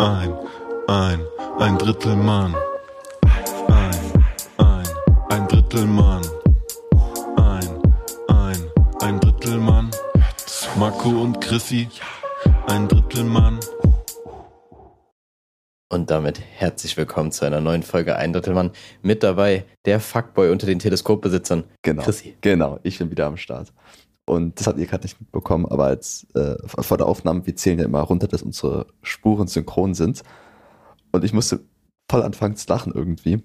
[0.00, 0.34] ein,
[0.88, 1.20] ein,
[1.58, 2.54] ein Drittel Mann.
[3.68, 4.24] Ein,
[4.56, 4.88] ein,
[5.28, 6.22] ein Drittel Mann.
[7.36, 7.68] Ein,
[8.28, 9.90] ein, ein Drittel Mann.
[10.78, 11.88] Marco und Chrissy,
[12.68, 13.60] ein Drittel Mann.
[15.90, 18.70] Und damit herzlich willkommen zu einer neuen Folge Ein Drittel Mann.
[19.02, 21.64] Mit dabei der Fuckboy unter den Teleskopbesitzern.
[21.82, 22.02] Genau.
[22.04, 22.36] Chrissy.
[22.40, 23.72] Genau, ich bin wieder am Start.
[24.30, 27.80] Und das habt ihr gerade nicht mitbekommen, aber als äh, vor der Aufnahme, wir zählen
[27.80, 30.22] ja immer runter, dass unsere Spuren synchron sind.
[31.10, 31.64] Und ich musste
[32.08, 33.42] voll anfangen zu lachen irgendwie.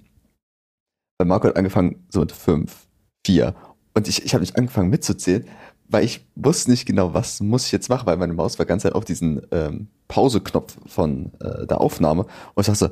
[1.18, 2.86] Weil Marco hat angefangen so mit fünf,
[3.26, 3.56] vier.
[3.96, 5.48] Und ich, ich habe nicht angefangen mitzuzählen,
[5.88, 8.84] weil ich wusste nicht genau, was muss ich jetzt machen, weil meine Maus war ganz
[8.84, 12.28] Zeit auf diesen ähm, Pause-Knopf von äh, der Aufnahme.
[12.54, 12.90] Und ich dachte so,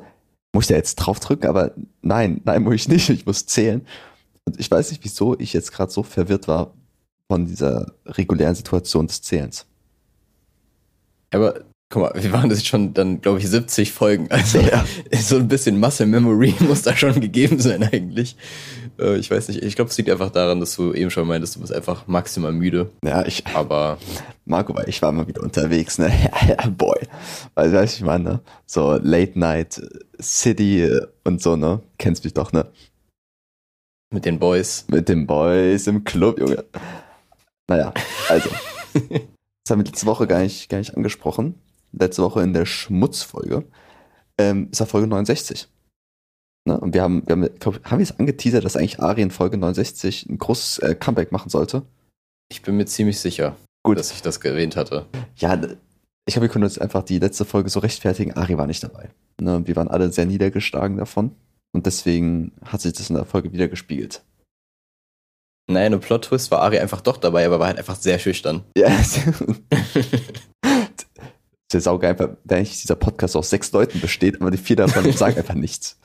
[0.52, 1.46] muss ich da jetzt drauf drücken?
[1.46, 1.70] Aber
[2.02, 3.08] nein, nein, muss ich nicht.
[3.08, 3.86] Ich muss zählen.
[4.46, 6.74] Und ich weiß nicht, wieso ich jetzt gerade so verwirrt war
[7.30, 9.66] von dieser regulären Situation des Zählens.
[11.30, 14.30] Aber guck mal, wir waren das schon dann, glaube ich, 70 Folgen.
[14.30, 14.84] Also Ja.
[15.20, 18.36] so ein bisschen Muscle Memory muss da schon gegeben sein eigentlich.
[18.98, 21.56] Äh, ich weiß nicht, ich glaube, es liegt einfach daran, dass du eben schon meintest,
[21.56, 22.90] du bist einfach maximal müde.
[23.04, 23.98] Ja, ich, Aber
[24.44, 26.12] Marco, weil ich war mal wieder unterwegs, ne?
[26.48, 27.00] Ja, Boy.
[27.54, 28.40] Weil, weißt du, ich meine, ne?
[28.66, 29.80] So Late Night
[30.20, 31.80] City und so, ne?
[31.98, 32.66] Kennst mich doch, ne?
[34.14, 34.86] mit den Boys.
[34.88, 36.64] Mit den Boys im Club, Junge.
[37.68, 37.92] Naja,
[38.28, 38.50] also.
[39.64, 41.54] Das haben wir letzte Woche gar nicht, gar nicht angesprochen.
[41.92, 43.64] Letzte Woche in der Schmutzfolge.
[44.36, 45.68] Ähm, ist ja Folge 69.
[46.66, 46.78] Ne?
[46.78, 49.56] Und wir haben, wir haben, glaub, haben wir es angeteasert, dass eigentlich Ari in Folge
[49.56, 51.82] 69 ein großes äh, Comeback machen sollte?
[52.50, 53.98] Ich bin mir ziemlich sicher, Gut.
[53.98, 55.06] dass ich das erwähnt hatte.
[55.36, 55.54] Ja,
[56.26, 58.32] ich glaube, wir können uns einfach die letzte Folge so rechtfertigen.
[58.32, 59.10] Ari war nicht dabei.
[59.40, 59.66] Ne?
[59.66, 61.36] Wir waren alle sehr niedergeschlagen davon.
[61.72, 64.22] Und deswegen hat sich das in der Folge wieder gespiegelt.
[65.74, 68.62] Naja, eine Plot-Twist war Ari einfach doch dabei, aber war halt einfach sehr schüchtern.
[68.76, 69.18] Ja, das
[71.74, 75.10] ist saugeil, einfach, wenn eigentlich dieser Podcast aus sechs Leuten besteht, aber die vier davon
[75.16, 75.98] sagen einfach nichts.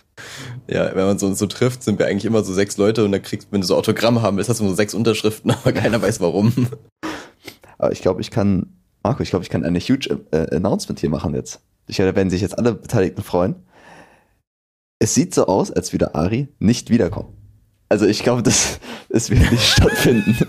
[0.67, 3.11] Ja, wenn man so uns so trifft, sind wir eigentlich immer so sechs Leute und
[3.11, 6.01] dann kriegst, wenn du so Autogramm haben willst, hast du so sechs Unterschriften, aber keiner
[6.01, 6.67] weiß warum.
[7.77, 11.11] Aber ich glaube, ich kann, Marco, ich glaube, ich kann eine huge äh, Announcement hier
[11.11, 11.61] machen jetzt.
[11.85, 13.55] Ich glaube, da werden sich jetzt alle Beteiligten freuen.
[14.97, 17.38] Es sieht so aus, als würde Ari nicht wiederkommen.
[17.89, 18.79] Also ich glaube, das,
[19.09, 20.37] das wird nicht stattfinden.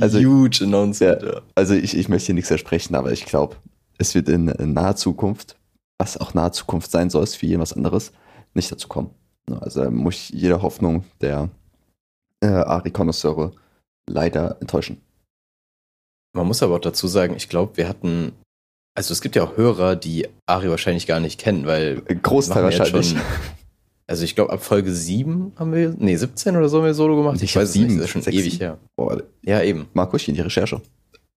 [0.00, 1.22] Also- Huge Announcement.
[1.22, 1.40] Ja.
[1.54, 3.56] Also ich, ich möchte hier nichts versprechen, aber ich glaube,
[3.98, 5.56] es wird in, in naher Zukunft,
[5.98, 8.12] was auch nahe Zukunft sein soll, ist für jeden was anderes,
[8.54, 9.10] nicht dazu kommen.
[9.48, 11.50] Ja, Also muss ich jede Hoffnung der
[12.40, 13.52] äh, Ari-Konnoisseure
[14.08, 15.00] leider enttäuschen.
[16.34, 18.32] Man muss aber auch dazu sagen, ich glaube, wir hatten,
[18.94, 22.62] also es gibt ja auch Hörer, die Ari wahrscheinlich gar nicht kennen, weil Ein Großteil
[22.62, 23.10] wahrscheinlich.
[23.10, 23.20] schon,
[24.06, 27.16] also ich glaube, ab Folge 7 haben wir, nee, 17 oder so haben wir Solo
[27.16, 27.36] gemacht.
[27.36, 28.78] Ich, Ich weiß es nicht, sieben, das ist schon ewig her.
[28.96, 29.86] Boah, Ja, eben.
[29.94, 30.80] Marco, ich in die Recherche.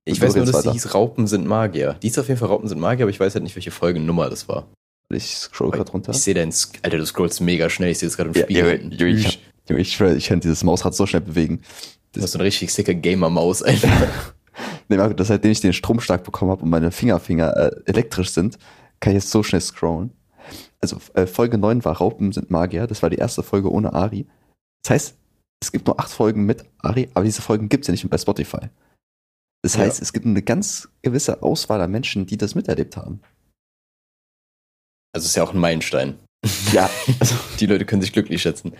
[0.06, 0.72] Ich weiß nur, dass weiter.
[0.72, 1.96] hieß Raupen sind Magier.
[2.02, 4.28] Die ist auf jeden Fall Raupen sind Magier, aber ich weiß halt nicht, welche Folgennummer
[4.28, 4.66] das war.
[5.10, 6.12] Ich scroll gerade runter.
[6.12, 8.42] Ich sehe deinen, Sk- Alter, du scrollst mega schnell, ich sehe es gerade im Ja,
[8.42, 8.80] Spiegel.
[8.82, 9.38] Junge, Junge, ich,
[9.68, 11.60] ich schwöre, ich kann dieses Mausrad so schnell bewegen.
[12.12, 13.90] Du hast so eine richtig sicke Gamer-Maus einfach.
[14.88, 18.58] Nee, Marco, das, seitdem ich den Stromschlag bekommen habe und meine Fingerfinger äh, elektrisch sind,
[19.00, 20.12] kann ich jetzt so schnell scrollen.
[20.80, 22.86] Also äh, Folge 9 war Raupen sind Magier.
[22.86, 24.26] Das war die erste Folge ohne Ari.
[24.82, 25.16] Das heißt,
[25.62, 28.18] es gibt nur acht Folgen mit Ari, aber diese Folgen gibt es ja nicht bei
[28.18, 28.68] Spotify.
[29.62, 29.80] Das Ja.
[29.80, 33.20] heißt, es gibt eine ganz gewisse Auswahl an Menschen, die das miterlebt haben.
[35.14, 36.18] Also ist ja auch ein Meilenstein.
[36.72, 38.74] Ja, also, Die Leute können sich glücklich schätzen.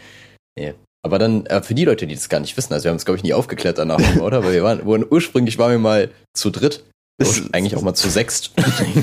[0.58, 0.74] Nee.
[1.04, 3.04] Aber dann, äh, für die Leute, die das gar nicht wissen, also wir haben es,
[3.04, 4.42] glaube ich, nie aufgeklärt danach, oder?
[4.42, 6.84] Weil wir waren, wurden, ursprünglich waren wir mal zu dritt.
[7.22, 8.52] Und eigentlich auch mal zu sechst.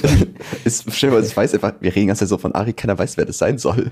[0.66, 3.16] ist, stell dir mal, ich weiß einfach, wir reden ganz so von Ari, keiner weiß,
[3.18, 3.92] wer das sein soll.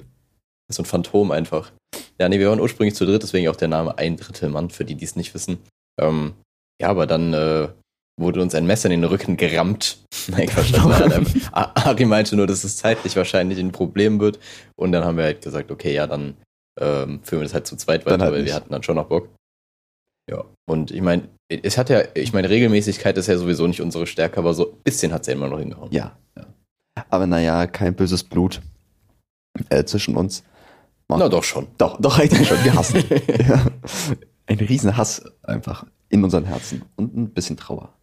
[0.69, 1.72] so ein Phantom einfach.
[2.19, 4.84] Ja, nee, wir waren ursprünglich zu dritt, deswegen auch der Name Ein Drittel Mann, für
[4.84, 5.59] die, die es nicht wissen.
[6.02, 6.34] Ähm,
[6.81, 7.69] ja, aber dann äh,
[8.19, 10.00] wurde uns ein Messer in den Rücken gerammt.
[10.28, 14.19] Nein, Quatsch, das war einfach, A- Ari meinte nur, dass es zeitlich wahrscheinlich ein Problem
[14.19, 14.40] wird.
[14.75, 16.36] Und dann haben wir halt gesagt, okay, ja, dann
[16.79, 18.50] ähm, führen wir das halt zu zweit weiter, halt weil nicht.
[18.50, 19.29] wir hatten dann schon noch Bock.
[20.29, 24.06] Ja, und ich meine, es hat ja, ich meine, Regelmäßigkeit ist ja sowieso nicht unsere
[24.06, 25.92] Stärke, aber so ein bisschen hat es ja immer noch hingehauen.
[25.92, 26.45] Ja, ja.
[27.09, 28.62] Aber naja, kein böses Blut
[29.69, 30.44] äh, zwischen uns.
[31.09, 31.68] Na doch schon.
[31.80, 32.63] Doch, doch, eigentlich schon.
[32.63, 33.04] Wir hassen.
[33.48, 33.65] ja.
[34.45, 37.94] Ein riesen Hass einfach in unseren Herzen und ein bisschen Trauer.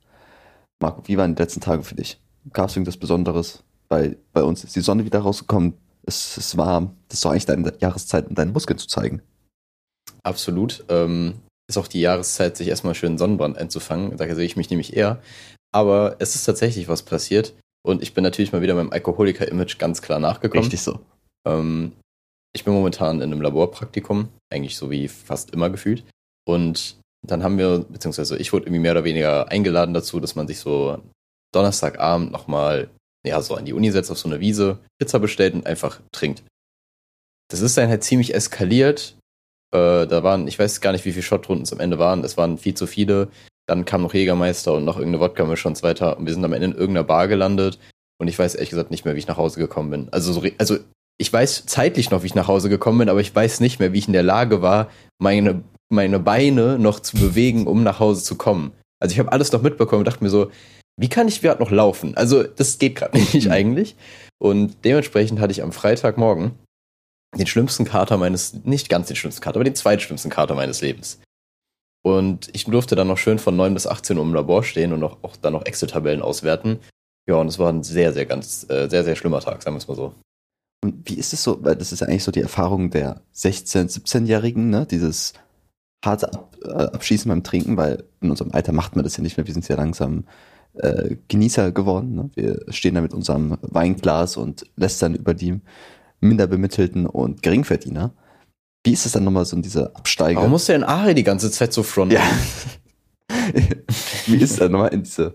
[0.81, 2.21] Marco, wie waren die letzten Tage für dich?
[2.53, 3.63] Gab es irgendwas Besonderes?
[3.89, 5.75] Bei, bei uns ist die Sonne wieder rausgekommen.
[6.07, 6.97] Es ist warm.
[7.09, 9.23] Das ist doch eigentlich deine Jahreszeit, um deine Muskeln zu zeigen.
[10.23, 10.85] Absolut.
[10.89, 14.17] Ähm, ist auch die Jahreszeit, sich erstmal schön Sonnenbrand einzufangen.
[14.17, 15.21] Da sehe ich mich nämlich eher.
[15.73, 17.55] Aber es ist tatsächlich was passiert.
[17.85, 20.65] Und ich bin natürlich mal wieder meinem Alkoholiker-Image ganz klar nachgekommen.
[20.65, 21.01] Richtig so.
[21.47, 21.93] Ähm,
[22.53, 26.05] ich bin momentan in einem Laborpraktikum, eigentlich so wie fast immer gefühlt.
[26.49, 30.49] Und dann haben wir, beziehungsweise ich wurde irgendwie mehr oder weniger eingeladen dazu, dass man
[30.49, 30.99] sich so
[31.53, 32.89] Donnerstagabend nochmal,
[33.27, 36.43] ja, so an die Uni setzt auf so eine Wiese, Pizza bestellt und einfach trinkt.
[37.49, 39.17] Das ist dann halt ziemlich eskaliert.
[39.75, 42.25] Äh, da waren, ich weiß gar nicht, wie viele Shotrunden es am Ende waren.
[42.25, 43.29] Es waren viel zu viele.
[43.69, 46.17] Dann kam noch Jägermeister und noch irgendeine Wodka-Mischung und so weiter.
[46.17, 47.79] Und wir sind am Ende in irgendeiner Bar gelandet.
[48.19, 50.09] Und ich weiß ehrlich gesagt nicht mehr, wie ich nach Hause gekommen bin.
[50.11, 50.79] Also, so, also
[51.19, 53.93] ich weiß zeitlich noch, wie ich nach Hause gekommen bin, aber ich weiß nicht mehr,
[53.93, 58.23] wie ich in der Lage war, meine, meine Beine noch zu bewegen, um nach Hause
[58.23, 58.73] zu kommen.
[59.01, 60.51] Also ich habe alles noch mitbekommen und dachte mir so,
[60.97, 62.17] wie kann ich gerade noch laufen?
[62.17, 63.97] Also das geht gerade nicht eigentlich.
[64.39, 66.53] Und dementsprechend hatte ich am Freitagmorgen
[67.37, 71.21] den schlimmsten Kater meines, nicht ganz den schlimmsten Kater, aber den zweitschlimmsten Kater meines Lebens.
[72.03, 75.03] Und ich durfte dann noch schön von 9 bis 18 Uhr im Labor stehen und
[75.03, 76.79] auch, auch dann noch Excel-Tabellen auswerten.
[77.29, 79.79] Ja, und es war ein sehr, sehr, ganz, äh, sehr, sehr schlimmer Tag, sagen wir
[79.79, 80.15] es mal so.
[80.85, 83.91] Und wie ist es so, weil das ist ja eigentlich so die Erfahrung der 16-,
[83.91, 84.87] 17-Jährigen, ne?
[84.89, 85.33] Dieses
[86.05, 89.37] harte Ab äh, Abschießen beim Trinken, weil in unserem Alter macht man das ja nicht
[89.37, 90.25] mehr, wir sind ja langsam
[90.79, 92.15] äh, Genießer geworden.
[92.15, 92.31] Ne?
[92.35, 95.61] Wir stehen da mit unserem Weinglas und lästern über die
[96.21, 98.13] Minderbemittelten und Geringverdiener.
[98.85, 100.37] Wie ist es dann nochmal so in dieser Absteiger?
[100.39, 102.15] Warum muss der in Ari die ganze Zeit so fronten?
[102.15, 102.23] Ja.
[104.27, 105.35] Wie ist es dann nochmal in diese,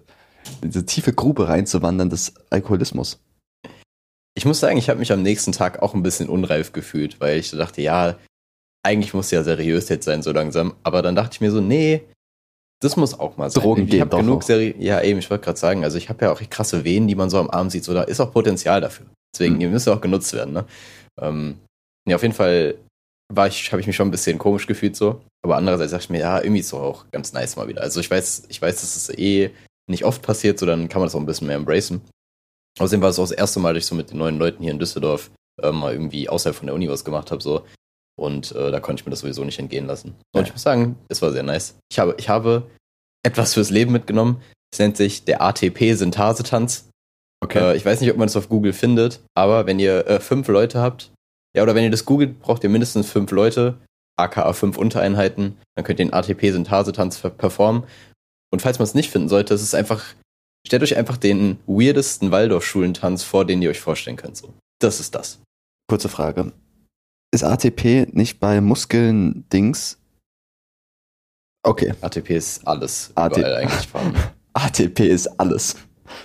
[0.62, 3.20] in diese tiefe Grube reinzuwandern des Alkoholismus?
[4.34, 7.40] Ich muss sagen, ich habe mich am nächsten Tag auch ein bisschen unreif gefühlt, weil
[7.40, 8.18] ich so dachte, ja,
[8.84, 10.74] eigentlich muss ja seriös jetzt sein, so langsam.
[10.84, 12.04] Aber dann dachte ich mir so, nee,
[12.81, 13.63] das muss auch mal sein.
[13.63, 14.44] Drogen ich gehen doch genug auch.
[14.45, 17.16] Seri Ja, eben, ich wollte gerade sagen, also ich habe ja auch krasse Venen, die
[17.16, 17.83] man so am Arm sieht.
[17.83, 19.06] So, da ist auch Potenzial dafür.
[19.33, 19.60] Deswegen, Mhm.
[19.60, 20.54] die müssen auch genutzt werden.
[20.54, 20.66] Ne?
[21.22, 21.57] Ähm,
[22.07, 22.75] ja, auf jeden Fall
[23.33, 25.22] war ich, habe ich mich schon ein bisschen komisch gefühlt so.
[25.44, 27.81] Aber andererseits dachte ich mir, ja, irgendwie ist doch auch ganz nice mal wieder.
[27.81, 29.51] Also ich weiß, ich weiß, dass es eh
[29.89, 32.01] nicht oft passiert, so dann kann man das auch ein bisschen mehr embracen.
[32.80, 34.72] Außerdem war es auch das erste Mal, dass ich so mit den neuen Leuten hier
[34.72, 35.30] in Düsseldorf
[35.62, 37.42] äh, mal irgendwie außerhalb von der Uni was gemacht habe.
[37.42, 37.63] So.
[38.19, 40.10] Und äh, da konnte ich mir das sowieso nicht entgehen lassen.
[40.34, 40.48] Und Ja.
[40.48, 41.75] ich muss sagen, es war sehr nice.
[41.92, 42.69] Ich habe, ich habe
[43.25, 44.42] etwas fürs Leben mitgenommen.
[44.74, 46.90] Es nennt sich der ATP-Synthase-Tanz.
[47.54, 50.48] Äh, ich weiß nicht, ob man das auf Google findet, aber wenn ihr äh, fünf
[50.48, 51.12] Leute habt,
[51.56, 53.78] ja, oder wenn ihr das googelt, braucht ihr mindestens fünf Leute,
[54.18, 57.84] aka fünf Untereinheiten, dann könnt ihr den ATP-Synthase-Tanz per- performen.
[58.54, 60.04] Und falls man es nicht finden sollte, es ist einfach,
[60.68, 64.38] stellt euch einfach den weirdesten Waldorfschulentanz vor, den ihr euch vorstellen könnt.
[64.38, 64.54] So.
[64.80, 65.40] Das ist das.
[65.90, 66.52] Kurze Frage.
[67.33, 69.98] Ist ATP nicht bei Muskeln Dings?
[71.63, 71.94] Okay.
[72.01, 73.88] ATP ist alles AT eigentlich.
[74.54, 75.78] ATP ist alles.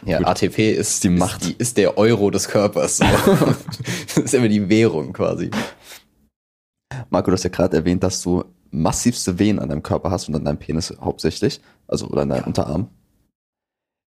[0.05, 0.27] Ja, Gut.
[0.27, 1.43] ATP ist Die Macht.
[1.43, 2.97] Ist, die, ist der Euro des Körpers.
[2.97, 3.05] So.
[4.07, 5.51] das ist immer die Währung quasi.
[7.11, 10.35] Marco, du hast ja gerade erwähnt, dass du massivste Venen an deinem Körper hast und
[10.35, 11.61] an deinem Penis hauptsächlich.
[11.87, 12.89] Also oder an deinem Unterarm.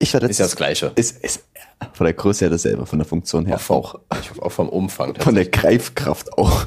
[0.03, 0.93] Ich war Ist ja das Gleiche.
[0.95, 1.45] ist, ist
[1.93, 4.01] von der Größe her dasselbe, von der Funktion her Auch auch.
[4.21, 5.15] ich hoffe auch vom Umfang.
[5.21, 6.65] Von der Greifkraft auch.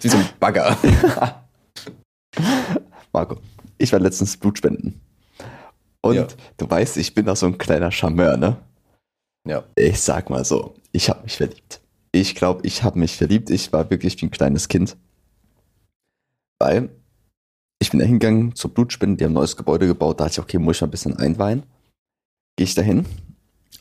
[0.00, 0.76] Wie so ein Bagger.
[3.12, 3.36] Marco,
[3.78, 5.00] ich war letztens Blutspenden.
[6.00, 6.26] Und Ja.
[6.56, 8.56] du weißt, ich bin doch so ein kleiner Charmeur, ne?
[9.46, 9.64] Ja.
[9.76, 11.80] Ich sag mal so, ich habe mich verliebt.
[12.12, 13.50] Ich glaube, ich habe mich verliebt.
[13.50, 14.96] Ich war wirklich wie ein kleines Kind.
[16.58, 16.88] Weil
[17.84, 20.18] ich bin da hingegangen zur Blutspende, die haben ein neues Gebäude gebaut.
[20.18, 21.64] Da dachte ich, okay, muss ich mal ein bisschen einweihen.
[22.56, 23.04] Gehe ich dahin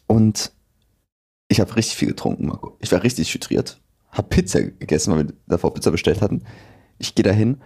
[0.07, 0.51] und
[1.47, 2.75] ich habe richtig viel getrunken, Marco.
[2.79, 3.79] Ich war richtig hydriert.
[4.11, 6.44] Hab Pizza gegessen, weil wir davor Pizza bestellt hatten.
[6.97, 7.61] Ich gehe dahin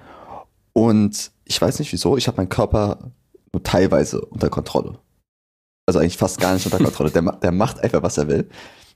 [0.73, 3.11] und ich weiß nicht wieso, ich habe meinen Körper
[3.51, 4.99] nur teilweise unter Kontrolle.
[5.87, 7.09] Also eigentlich fast gar nicht unter Kontrolle.
[7.09, 8.49] Der, der macht einfach, was er will.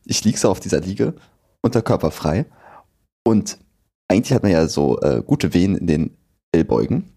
[0.05, 1.15] Ich lieg so auf dieser Liege,
[1.61, 2.45] unterkörperfrei.
[3.23, 3.57] Und
[4.09, 6.17] eigentlich hat man ja so äh, gute Venen in den
[6.51, 7.11] Ellbeugen.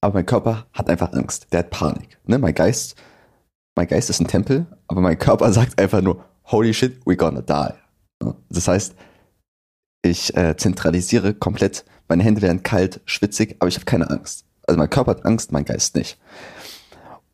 [0.00, 1.48] Aber mein Körper hat einfach Angst.
[1.52, 2.18] Der hat Panik.
[2.24, 2.38] Ne?
[2.38, 2.96] Mein Geist,
[3.74, 7.42] mein Geist ist ein Tempel, aber mein Körper sagt einfach nur, holy shit, we're gonna
[7.42, 7.74] die.
[8.48, 8.94] Das heißt,
[10.02, 14.44] ich äh, zentralisiere komplett, meine Hände werden kalt, schwitzig, aber ich habe keine Angst.
[14.66, 16.18] Also mein Körper hat Angst, mein Geist nicht.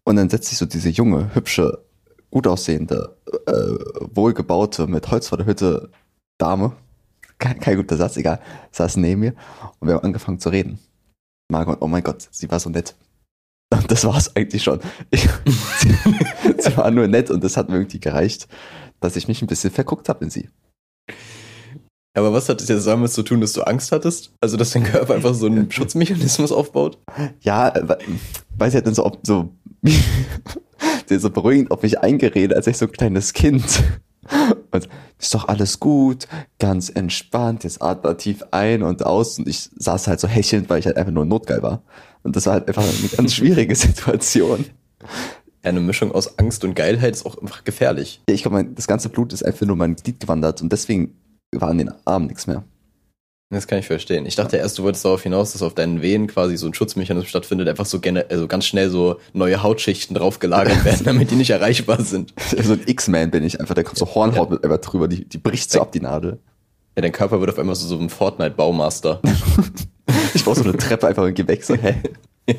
[0.04, 1.84] Und dann setzt sich so diese junge, hübsche,
[2.30, 3.16] gut aussehende,
[3.46, 3.52] äh,
[4.14, 5.90] wohlgebaute, mit Holz vor der Hütte
[6.38, 6.72] Dame,
[7.38, 8.40] kein, kein guter Satz, egal,
[8.72, 9.34] saß neben mir
[9.78, 10.78] und wir haben angefangen zu reden.
[11.54, 12.96] Margot, oh mein Gott, sie war so nett.
[13.72, 14.80] Und das war's eigentlich schon.
[15.10, 15.22] Ich,
[15.78, 15.94] sie,
[16.58, 18.48] sie war nur nett und das hat mir irgendwie gereicht,
[19.00, 20.48] dass ich mich ein bisschen verguckt habe in sie.
[22.16, 24.32] Aber was hat das jetzt damit zu tun, dass du Angst hattest?
[24.40, 26.98] Also, dass dein Körper einfach so einen Schutzmechanismus aufbaut?
[27.40, 27.98] Ja, äh, we-
[28.56, 29.52] weil sie hat dann so, so,
[31.08, 33.64] so beruhigend auf mich eingeredet, als ich so ein kleines Kind.
[34.70, 34.88] Und
[35.18, 36.26] ist doch alles gut,
[36.58, 40.80] ganz entspannt, jetzt atme tief ein und aus und ich saß halt so hechelnd, weil
[40.80, 41.82] ich halt einfach nur notgeil war.
[42.22, 44.66] Und das war halt einfach eine ganz schwierige Situation.
[45.62, 48.20] Eine Mischung aus Angst und Geilheit ist auch einfach gefährlich.
[48.28, 51.16] Ja, Ich glaube, das ganze Blut ist einfach nur mein Glied gewandert und deswegen
[51.52, 52.64] war an den Armen nichts mehr.
[53.50, 54.26] Das kann ich verstehen.
[54.26, 57.28] Ich dachte erst, du wolltest darauf hinaus, dass auf deinen Venen quasi so ein Schutzmechanismus
[57.28, 61.50] stattfindet, einfach so gerne, also ganz schnell so neue Hautschichten draufgelagert werden, damit die nicht
[61.50, 62.34] erreichbar sind.
[62.36, 65.38] so ein X-Man bin ich einfach, der kommt so Hornhaut mit einfach drüber, die, die
[65.38, 66.38] bricht so ab, die Nadel.
[66.96, 69.20] Ja, dein Körper wird auf einmal so, so ein Fortnite-Baumaster.
[70.34, 71.68] Ich brauche so eine Treppe einfach im Gewächs.
[71.68, 71.94] So, hä?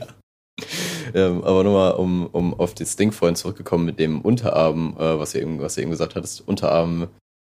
[1.13, 5.35] ähm, aber nochmal, um, um auf das Ding vorhin zurückgekommen mit dem Unterarm, äh, was,
[5.35, 7.07] ihr eben, was ihr eben gesagt hattest, Unterarm,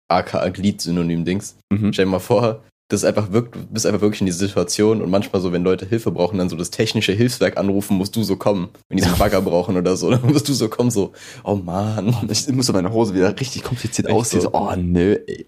[0.09, 1.57] aka Glied-Synonym-Dings.
[1.71, 1.93] Mhm.
[1.93, 2.63] Stell dir mal vor,
[2.93, 5.87] das einfach wirkt, du bist einfach wirklich in die Situation und manchmal so, wenn Leute
[5.87, 8.69] Hilfe brauchen, dann so das technische Hilfswerk anrufen, musst du so kommen.
[8.89, 11.13] Wenn die so einen Bagger brauchen oder so, dann musst du so kommen, so,
[11.45, 12.15] oh man.
[12.31, 14.41] Ich muss so meine Hose wieder richtig kompliziert aussehen.
[14.43, 14.51] so?
[14.51, 15.47] So, oh nö, ey.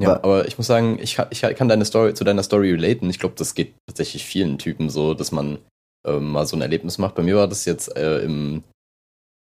[0.00, 2.70] Ja, Aber- aber ich muss sagen, ich, kann- ich kann deine Story zu deiner Story
[2.72, 3.10] relaten.
[3.10, 5.58] Ich glaube, das geht tatsächlich vielen Typen so, dass man
[6.06, 7.14] ähm, mal so ein Erlebnis macht.
[7.14, 8.62] Bei mir war das jetzt äh, im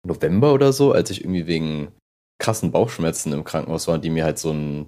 [0.06, 1.88] November oder so, als ich irgendwie wegen
[2.40, 4.86] krassen Bauchschmerzen im Krankenhaus war, die mir halt so ein,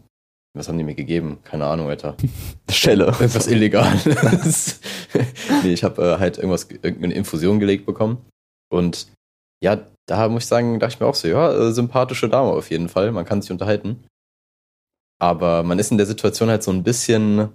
[0.55, 1.39] was haben die mir gegeben?
[1.43, 2.15] Keine Ahnung, Alter.
[2.69, 3.05] Schelle.
[3.05, 4.79] Irgendwas Illegales.
[5.63, 8.25] nee, ich habe äh, halt irgendwas, irgendeine Infusion gelegt bekommen.
[8.71, 9.07] Und
[9.63, 12.69] ja, da muss ich sagen, dachte ich mir auch so, ja, äh, sympathische Dame auf
[12.69, 13.12] jeden Fall.
[13.12, 14.03] Man kann sich unterhalten.
[15.19, 17.50] Aber man ist in der Situation halt so ein bisschen.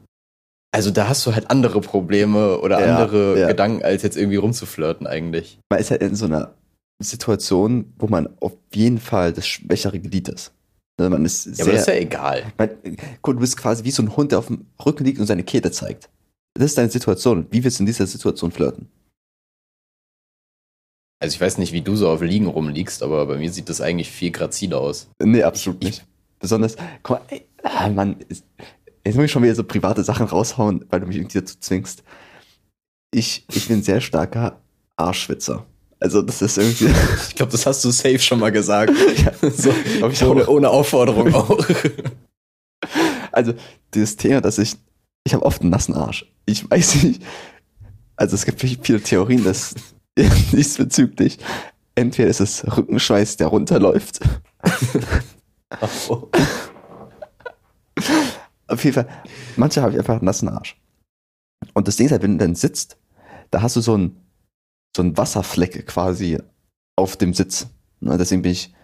[0.73, 3.49] Also da hast du halt andere Probleme oder Ja, andere ja.
[3.49, 5.59] Gedanken, als jetzt irgendwie rumzuflirten eigentlich.
[5.69, 6.55] Man ist halt in so einer
[7.03, 10.53] Situation, wo man auf jeden Fall das schwächere Glied ist.
[11.01, 12.53] Also man ist Ja, sehr, aber das ist ja egal.
[12.59, 12.71] man,
[13.23, 15.45] guck, du bist quasi wie so ein Hund, der auf dem Rücken liegt und seine
[15.45, 16.11] Kette zeigt.
[16.55, 17.47] Das ist deine Situation.
[17.51, 18.89] Wie willst du in dieser Situation flirten?
[21.23, 23.81] Also ich weiß nicht, wie du so auf Liegen rumliegst, aber bei mir sieht das
[23.81, 25.09] eigentlich viel graziler aus.
[25.23, 26.07] Nee, absolut Ich- nicht.
[26.39, 28.47] Besonders, guck mal, ey, ah, Mann, ist,
[29.05, 32.03] jetzt muss ich schon wieder so private Sachen raushauen, weil du mich irgendwie dazu zwingst.
[33.13, 34.59] Ich, ich bin ein sehr starker
[34.97, 35.67] Arschschwitzer.
[36.01, 36.87] Also das ist irgendwie,
[37.29, 38.93] Ich glaube, das hast du safe schon mal gesagt.
[39.17, 39.73] ja, so,
[40.11, 41.59] ich ohne, ohne Aufforderung auch.
[43.31, 43.55] Also
[43.95, 44.77] dieses Thema, dass ich,
[45.25, 46.25] ich habe oft einen nassen Arsch.
[46.47, 47.23] Ich weiß nicht,
[48.17, 49.75] also es gibt viele Theorien, dass
[50.53, 51.39] diesbezüglich
[51.95, 54.21] entweder ist es Rückenschweiß, der runterläuft.
[58.67, 59.09] Auf jeden Fall,
[59.57, 60.77] manche habe ich einfach einen nassen Arsch.
[61.75, 62.97] Und das Ding ist halt, wenn du dann sitzt,
[63.51, 64.17] da hast du so ein
[64.97, 66.39] so ein Wasserfleck quasi
[66.97, 67.69] auf dem Sitz.
[68.01, 68.75] Ne, deswegen bin ich,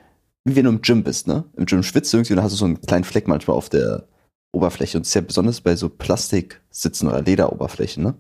[0.45, 1.45] wie wenn du im Gym bist, ne?
[1.57, 3.69] Im Gym schwitzt du irgendwie und dann hast du so einen kleinen Fleck manchmal auf
[3.69, 4.07] der
[4.53, 4.97] Oberfläche.
[4.99, 8.15] Und das ist ja besonders bei so Plastiksitzen oder Lederoberflächen, ne?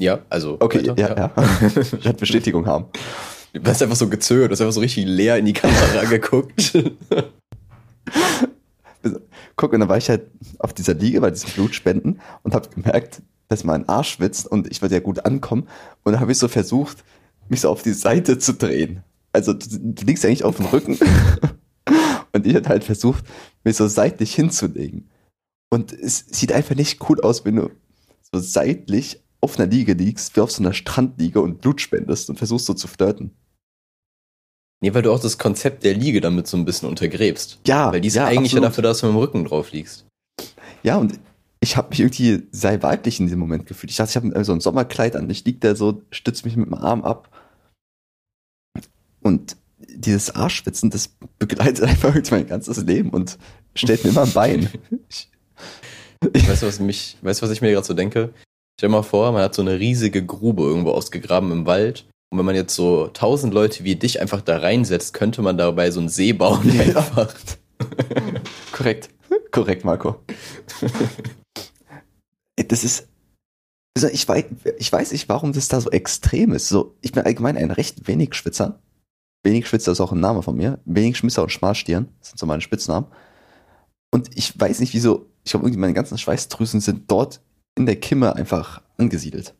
[0.00, 0.56] Ja, also.
[0.60, 1.82] Okay, weiter, ja, ja.
[1.82, 2.86] Ich werde Bestätigung haben.
[3.52, 6.72] Du hast einfach so gezögert, du hast einfach so richtig leer in die Kamera geguckt.
[9.56, 13.20] Guck, und dann war ich halt auf dieser Liege bei diesen Blutspenden und habe gemerkt,
[13.50, 15.68] dass mein Arsch schwitzt und ich wollte ja gut ankommen.
[16.04, 17.04] Und dann habe ich so versucht,
[17.48, 19.02] mich so auf die Seite zu drehen.
[19.32, 20.96] Also du, du liegst eigentlich auf dem Rücken.
[22.32, 23.24] und ich hatte halt versucht,
[23.64, 25.10] mich so seitlich hinzulegen.
[25.68, 27.70] Und es sieht einfach nicht cool aus, wenn du
[28.32, 32.36] so seitlich auf einer Liege liegst, wie auf so einer Strandliege und Blut spendest und
[32.36, 33.32] versuchst so zu flirten.
[34.80, 37.58] nee, weil du auch das Konzept der Liege damit so ein bisschen untergräbst.
[37.66, 38.64] Ja, Weil die ist ja, eigentlich ja absolut.
[38.64, 40.06] dafür, dass du mit dem Rücken drauf liegst.
[40.84, 41.18] Ja, und
[41.62, 43.90] ich habe mich irgendwie sehr weiblich in diesem Moment gefühlt.
[43.90, 45.28] Ich dachte, ich habe so ein Sommerkleid an.
[45.28, 47.28] Ich lieg da so, stütze mich mit dem Arm ab.
[49.20, 53.38] Und dieses Arschwitzen, das begleitet einfach irgendwie mein ganzes Leben und
[53.74, 54.68] stellt mir immer ein Bein.
[55.08, 55.30] Ich,
[56.22, 58.34] Weißt du, was mich, weißt was ich mir gerade so denke?
[58.78, 62.06] Stell dir mal vor, man hat so eine riesige Grube irgendwo ausgegraben im Wald.
[62.30, 65.90] Und wenn man jetzt so tausend Leute wie dich einfach da reinsetzt, könnte man dabei
[65.90, 66.70] so einen See bauen.
[66.74, 66.82] Ja.
[66.82, 67.34] Einfach.
[68.72, 69.08] korrekt.
[69.50, 70.16] Korrekt, Marco.
[72.56, 73.08] Das ist.
[73.96, 74.44] Also ich, weiß,
[74.78, 76.68] ich weiß nicht, warum das da so extrem ist.
[76.68, 78.80] So, ich bin allgemein ein recht wenig Schwitzer.
[79.42, 80.78] Wenig Schwitzer ist auch ein Name von mir.
[80.84, 83.08] Wenig Schmisser und Schmalstirn sind so meine Spitznamen.
[84.12, 85.26] Und ich weiß nicht, wieso.
[85.44, 87.40] Ich glaube, irgendwie meine ganzen Schweißdrüsen sind dort
[87.76, 89.54] in der Kimme einfach angesiedelt.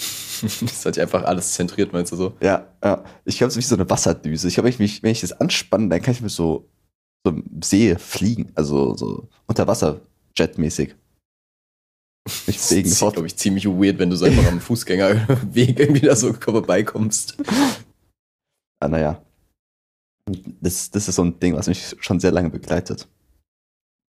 [0.42, 2.32] Das hat sich einfach alles zentriert, meinst du so?
[2.40, 3.04] Ja, ja.
[3.26, 4.48] Ich glaube, es ist wie so eine Wasserdüse.
[4.48, 6.66] Ich glaube, wenn ich, mich- wenn ich das anspanne, dann kann ich mit so,
[7.26, 8.50] so im See fliegen.
[8.54, 10.88] Also so Unterwasser-Jet-mäßig.
[10.88, 10.94] Ich
[12.46, 13.14] Das bewegen ist, sofort.
[13.14, 17.36] glaube ich, ziemlich weird, wenn du so einfach am Fußgängerweg irgendwie da so vorbeikommst.
[18.80, 19.22] Ah, naja.
[20.60, 23.08] Das, das ist so ein Ding, was mich schon sehr lange begleitet.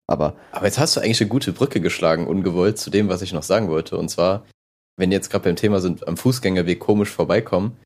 [0.09, 3.33] Aber Aber jetzt hast du eigentlich eine gute Brücke geschlagen, ungewollt, zu dem, was ich
[3.33, 3.97] noch sagen wollte.
[3.97, 4.45] Und zwar,
[4.97, 7.77] wenn jetzt gerade beim Thema sind, am Fußgängerweg komisch vorbeikommen.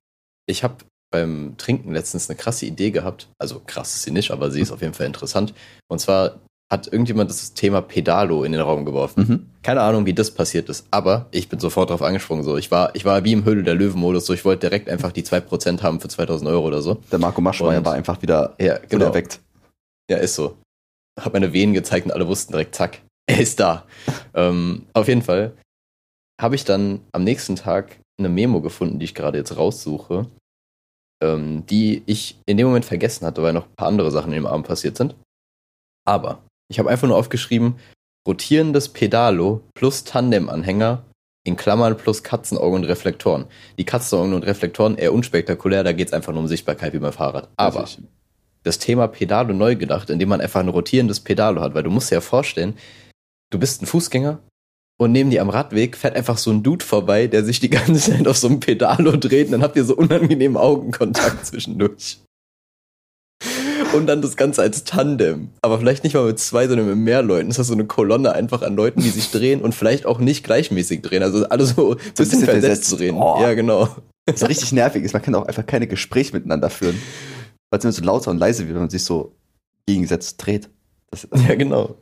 [0.46, 0.76] Ich habe
[1.10, 3.28] beim Trinken letztens eine krasse Idee gehabt.
[3.38, 5.54] Also krass ist sie nicht, aber sie ist auf jeden Fall interessant.
[5.88, 6.40] Und zwar
[6.74, 9.24] hat irgendjemand das Thema Pedalo in den Raum geworfen.
[9.26, 9.46] mhm.
[9.62, 12.42] Keine Ahnung, wie das passiert ist, aber ich bin sofort drauf angesprungen.
[12.44, 14.26] So, ich war, ich war wie im Höhle der Löwen-Modus.
[14.26, 16.96] So, ich wollte direkt einfach die 2% haben für 2000 Euro oder so.
[17.10, 19.04] der Marco Maschmeyer Und- war einfach wieder, Ja, wieder genau.
[19.06, 19.40] erweckt.
[20.10, 20.58] Ja, ist so.
[21.18, 23.84] habe meine Venen gezeigt und alle wussten direkt, zack, er ist da.
[24.34, 25.52] ähm, auf jeden Fall
[26.40, 30.26] habe ich dann am nächsten Tag eine Memo gefunden, die ich gerade jetzt raussuche,
[31.22, 34.42] ähm, die ich in dem Moment vergessen hatte, weil noch ein paar andere Sachen in
[34.42, 35.14] dem Abend passiert sind.
[36.06, 37.76] Aber ich habe einfach nur aufgeschrieben,
[38.26, 41.04] rotierendes Pedalo plus Tandem-Anhänger
[41.44, 43.44] in Klammern plus Katzenaugen und Reflektoren.
[43.78, 47.12] Die Katzenaugen und Reflektoren eher unspektakulär, da geht es einfach nur um Sichtbarkeit wie beim
[47.12, 47.50] Fahrrad.
[47.56, 48.10] Aber Natürlich.
[48.62, 52.10] das Thema Pedalo neu gedacht, indem man einfach ein rotierendes Pedalo hat, weil du musst
[52.10, 52.78] dir ja vorstellen,
[53.50, 54.40] du bist ein Fußgänger
[54.98, 58.12] und neben dir am Radweg fährt einfach so ein Dude vorbei, der sich die ganze
[58.12, 62.23] Zeit auf so einem Pedalo dreht und dann habt ihr so unangenehmen Augenkontakt zwischendurch.
[63.94, 65.50] Und dann das Ganze als Tandem.
[65.62, 67.48] Aber vielleicht nicht mal mit zwei, sondern mit mehr Leuten.
[67.48, 70.44] Das ist so eine Kolonne einfach an Leuten, die sich drehen und vielleicht auch nicht
[70.44, 71.22] gleichmäßig drehen.
[71.22, 73.00] Also alle so ein bisschen, bisschen versetzt versetzt.
[73.00, 73.16] drehen.
[73.16, 73.38] Oh.
[73.40, 73.88] Ja, genau.
[74.26, 75.12] Das ist richtig nervig ist.
[75.12, 77.00] Man kann auch einfach keine Gespräche miteinander führen.
[77.70, 79.34] Weil es immer so lauter und leise wird, wenn man sich so
[79.86, 80.70] gegensetzt dreht.
[81.10, 81.96] Das, Ja, genau.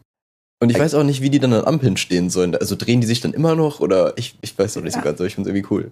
[0.63, 2.55] Und ich weiß auch nicht, wie die dann an Ampeln stehen sollen.
[2.55, 5.19] Also drehen die sich dann immer noch oder ich, ich weiß noch nicht so ganz,
[5.19, 5.91] aber ich finde es irgendwie cool.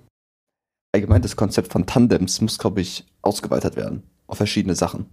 [0.95, 4.05] allgemein das Konzept von Tandems muss, glaube ich, ausgeweitet werden.
[4.29, 5.07] Auf verschiedene Sachen.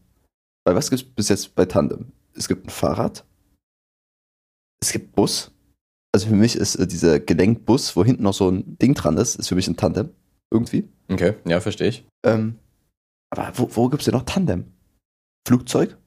[0.67, 2.11] Weil was gibt es bis jetzt bei Tandem?
[2.33, 3.25] Es gibt ein Fahrrad.
[4.81, 5.53] Es gibt Bus.
[6.13, 9.35] Also für mich ist äh, dieser Gelenkbus, wo hinten noch so ein Ding dran ist,
[9.35, 10.09] ist für mich ein Tandem.
[10.51, 10.89] Irgendwie.
[11.09, 12.05] Okay, ja, verstehe ich.
[12.25, 12.59] Ähm,
[13.29, 14.73] aber wo, wo gibt es denn noch Tandem?
[15.47, 15.97] Flugzeug?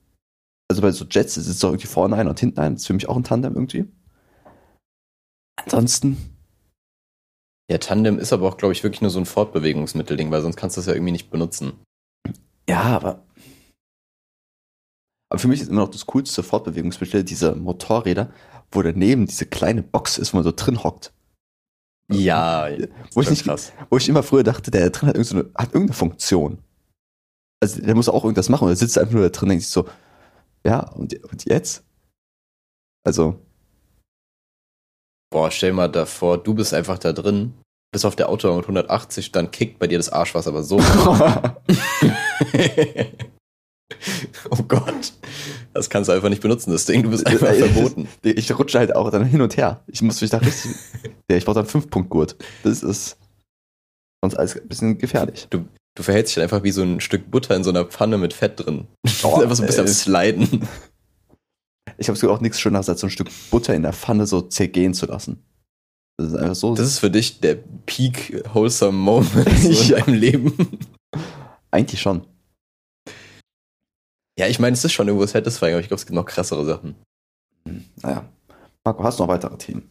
[0.70, 2.74] Also bei so Jets ist es doch irgendwie vorne ein und hinten ein.
[2.74, 3.86] Das ist für mich auch ein Tandem irgendwie.
[5.56, 6.18] Ansonsten,
[7.70, 10.76] Ja, Tandem ist aber auch, glaube ich, wirklich nur so ein Fortbewegungsmittelding, weil sonst kannst
[10.76, 11.82] du das ja irgendwie nicht benutzen.
[12.68, 13.24] ja, aber.
[15.30, 18.32] Aber für mich ist immer noch das coolste Fortbewegungsmittel diese Motorräder,
[18.72, 21.12] wo daneben diese kleine Box ist, wo man so drin hockt.
[22.12, 22.68] Ja,
[23.12, 23.72] Wo ich, nicht, krass.
[23.88, 26.58] wo ich immer früher dachte, der da drin hat irgendeine, hat irgendeine Funktion.
[27.62, 29.64] Also der muss auch irgendwas machen und er sitzt einfach nur da drin und denkt
[29.64, 29.88] sich so,
[30.66, 31.84] ja, und, und jetzt?
[33.06, 33.40] Also,
[35.32, 37.54] Boah, stell mal davor, du bist einfach da drin,
[37.92, 40.80] bist auf der Autobahn mit 180, dann kickt bei dir das Arschwasser aber so.
[44.50, 45.12] oh Gott.
[45.72, 47.02] Das kannst du einfach nicht benutzen, das Ding.
[47.02, 48.08] Du bist einfach verboten.
[48.22, 49.82] Ich rutsche halt auch dann hin und her.
[49.86, 50.72] Ich muss mich da richtig.
[51.30, 52.36] ja, ich brauche dann fünf Punkt Gurt.
[52.62, 53.16] Das ist
[54.22, 55.48] sonst alles ein bisschen gefährlich.
[55.50, 58.64] Du verhältst dich einfach wie so ein Stück Butter in so einer Pfanne mit Fett
[58.64, 58.86] drin.
[59.04, 59.88] Du Oh, einfach so ein bisschen am.
[59.88, 60.68] Sliden.
[61.98, 64.94] Ich habe auch nichts Schöneres, als so ein Stück Butter in der Pfanne so zergehen
[64.94, 65.42] zu lassen.
[66.16, 66.74] Das ist einfach so.
[66.74, 70.78] Das ist für dich der Peak Wholesome Moment in deinem Leben.
[71.70, 72.26] eigentlich schon.
[74.40, 76.64] Ja, ich meine, es ist schon irgendwo satisfying, aber ich glaube, es gibt noch krassere
[76.64, 76.94] Sachen.
[78.02, 78.24] Naja.
[78.86, 79.86] Marco, hast du noch weitere Themen?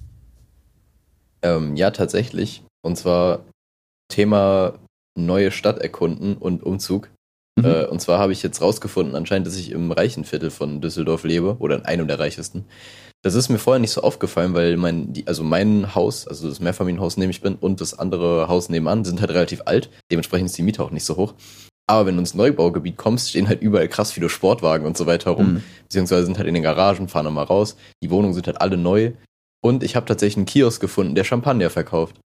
[1.43, 2.63] Ähm, ja, tatsächlich.
[2.81, 3.45] Und zwar
[4.11, 4.79] Thema
[5.15, 7.11] neue Stadt erkunden und Umzug.
[7.59, 7.65] Mhm.
[7.65, 11.25] Äh, und zwar habe ich jetzt rausgefunden, anscheinend, dass ich im reichen Viertel von Düsseldorf
[11.25, 12.65] lebe oder in einem der reichesten.
[13.21, 16.59] Das ist mir vorher nicht so aufgefallen, weil mein, die, also mein Haus, also das
[16.59, 19.91] Mehrfamilienhaus, in dem ich bin, und das andere Haus nebenan sind halt relativ alt.
[20.11, 21.35] Dementsprechend ist die Miete auch nicht so hoch.
[21.89, 25.31] Aber wenn du ins Neubaugebiet kommst, stehen halt überall krass viele Sportwagen und so weiter
[25.31, 25.53] rum.
[25.53, 25.63] Mhm.
[25.83, 27.75] Beziehungsweise sind halt in den Garagen, fahren nochmal raus.
[28.03, 29.13] Die Wohnungen sind halt alle neu.
[29.61, 32.19] Und ich habe tatsächlich einen Kiosk gefunden, der Champagner verkauft.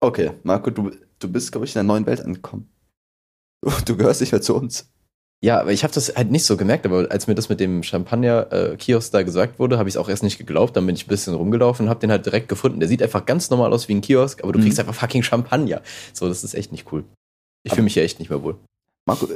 [0.00, 2.68] Okay, Marco, du, du bist, glaube ich, in der neuen Welt angekommen.
[3.84, 4.90] Du, gehörst nicht mehr zu uns.
[5.44, 7.82] Ja, aber ich habe das halt nicht so gemerkt, aber als mir das mit dem
[7.82, 10.76] Champagner-Kiosk da gesagt wurde, habe ich es auch erst nicht geglaubt.
[10.76, 12.80] Dann bin ich ein bisschen rumgelaufen und habe den halt direkt gefunden.
[12.80, 14.62] Der sieht einfach ganz normal aus wie ein Kiosk, aber du Mhm.
[14.64, 15.82] kriegst einfach fucking Champagner.
[16.12, 17.04] So, das ist echt nicht cool.
[17.64, 18.56] Ich fühle mich hier echt nicht mehr wohl.
[19.06, 19.28] Marco,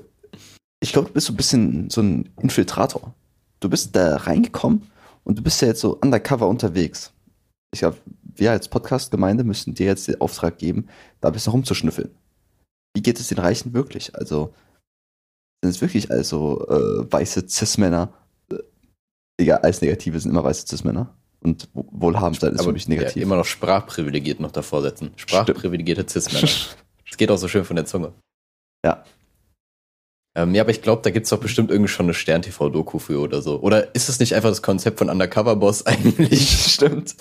[0.81, 3.15] ich glaube, du bist so ein bisschen so ein Infiltrator.
[3.61, 4.91] Du bist da reingekommen
[5.25, 7.13] und du bist ja jetzt so undercover unterwegs.
[7.73, 10.89] Ich glaube, wir als Podcast-Gemeinde müssen dir jetzt den Auftrag geben,
[11.21, 12.11] da ein bisschen rumzuschnüffeln.
[12.95, 14.15] Wie geht es den Reichen wirklich?
[14.15, 14.55] Also,
[15.63, 18.13] sind es wirklich also äh, weiße Cis-Männer?
[18.51, 18.57] Äh,
[19.39, 21.15] Egal, alles Negative sind immer weiße Cis-Männer.
[21.41, 23.23] Und wo- wohlhabend sein ist für mich ja, negativ.
[23.23, 25.11] immer noch sprachprivilegiert noch davor setzen.
[25.17, 26.49] Sprachprivilegierte Cis-Männer.
[27.09, 28.13] Das geht auch so schön von der Zunge.
[28.85, 29.05] Ja.
[30.37, 33.41] Ähm, ja, aber ich glaube, da gibt's doch bestimmt irgendwie schon eine Stern-TV-Doku für oder
[33.41, 33.59] so.
[33.61, 36.51] Oder ist das nicht einfach das Konzept von Undercover-Boss eigentlich?
[36.51, 37.17] Stimmt.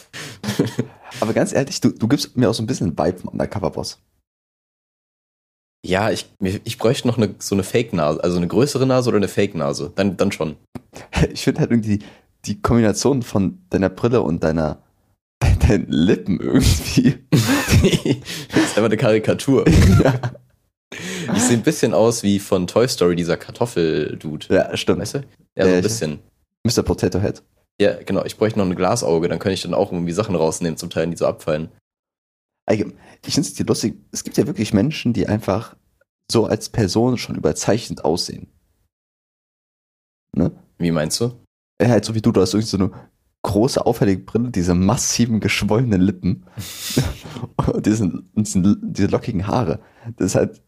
[1.21, 3.99] Aber ganz ehrlich, du, du gibst mir auch so ein bisschen Vibe vom Undercover-Boss.
[5.85, 9.29] Ja, ich, ich bräuchte noch eine, so eine Fake-Nase, also eine größere Nase oder eine
[9.29, 9.93] Fake-Nase.
[9.95, 10.57] Dann, dann schon.
[11.31, 11.99] Ich finde halt irgendwie
[12.45, 14.83] die Kombination von deiner Brille und deiner
[15.67, 17.17] deinen Lippen irgendwie.
[17.31, 19.65] das ist einfach eine Karikatur.
[20.03, 20.19] ja.
[21.33, 24.47] Ich sehe ein bisschen aus wie von Toy Story, dieser Kartoffel-Dude.
[24.53, 24.99] ja, stimmt.
[25.01, 25.17] Weißt du?
[25.55, 26.19] Ja, so Ja, ein bisschen.
[26.63, 26.83] Mr.
[26.83, 27.43] Potato Head.
[27.79, 28.23] Ja, genau.
[28.25, 31.07] Ich bräuchte noch ein Glasauge, dann könnte ich dann auch irgendwie Sachen rausnehmen, zum Teil,
[31.07, 31.69] die so abfallen.
[32.67, 33.95] Ich finde es lustig.
[34.11, 35.75] Es gibt ja wirklich Menschen, die einfach
[36.31, 38.47] so als Person schon überzeichnet aussehen.
[40.33, 40.51] Ne?
[40.77, 41.39] Wie meinst du?
[41.77, 42.91] Er halt so wie du, du hast irgendwie so eine
[43.43, 46.45] große, auffällige Brille, diese massiven, geschwollenen Lippen
[47.73, 49.79] und diesen, diesen, diese lockigen Haare.
[50.17, 50.61] Das ist halt,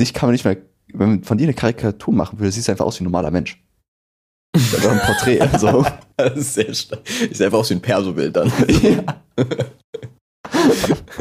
[0.00, 0.56] dich kann man nicht mehr,
[0.92, 3.30] wenn man von dir eine Karikatur machen würde, siehst du einfach aus wie ein normaler
[3.30, 3.62] Mensch.
[4.52, 5.40] Das ist einfach ein Porträt.
[5.52, 5.86] Also.
[6.16, 7.02] Das ist sehr stark.
[7.06, 8.52] Sehe einfach aus wie ein Perso-Bild dann.
[8.82, 9.22] ja.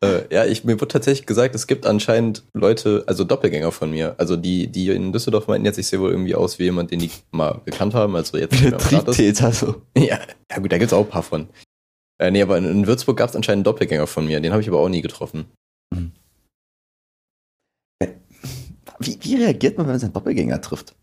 [0.00, 4.16] Äh, ja, ich, mir wurde tatsächlich gesagt, es gibt anscheinend Leute, also Doppelgänger von mir,
[4.18, 6.98] also die, die in Düsseldorf meinten jetzt, ich sehe wohl irgendwie aus wie jemand, den
[6.98, 8.88] die mal gekannt haben, also jetzt nicht mehr ist.
[8.88, 9.82] Triebtäter, so.
[9.96, 10.18] Ja,
[10.50, 11.48] ja gut, da gibt's auch ein paar von.
[12.18, 14.68] Äh, nee, aber in, in Würzburg gab's anscheinend einen Doppelgänger von mir, den habe ich
[14.68, 15.46] aber auch nie getroffen.
[19.06, 20.94] Wie, wie reagiert man, wenn man seinen Doppelgänger trifft?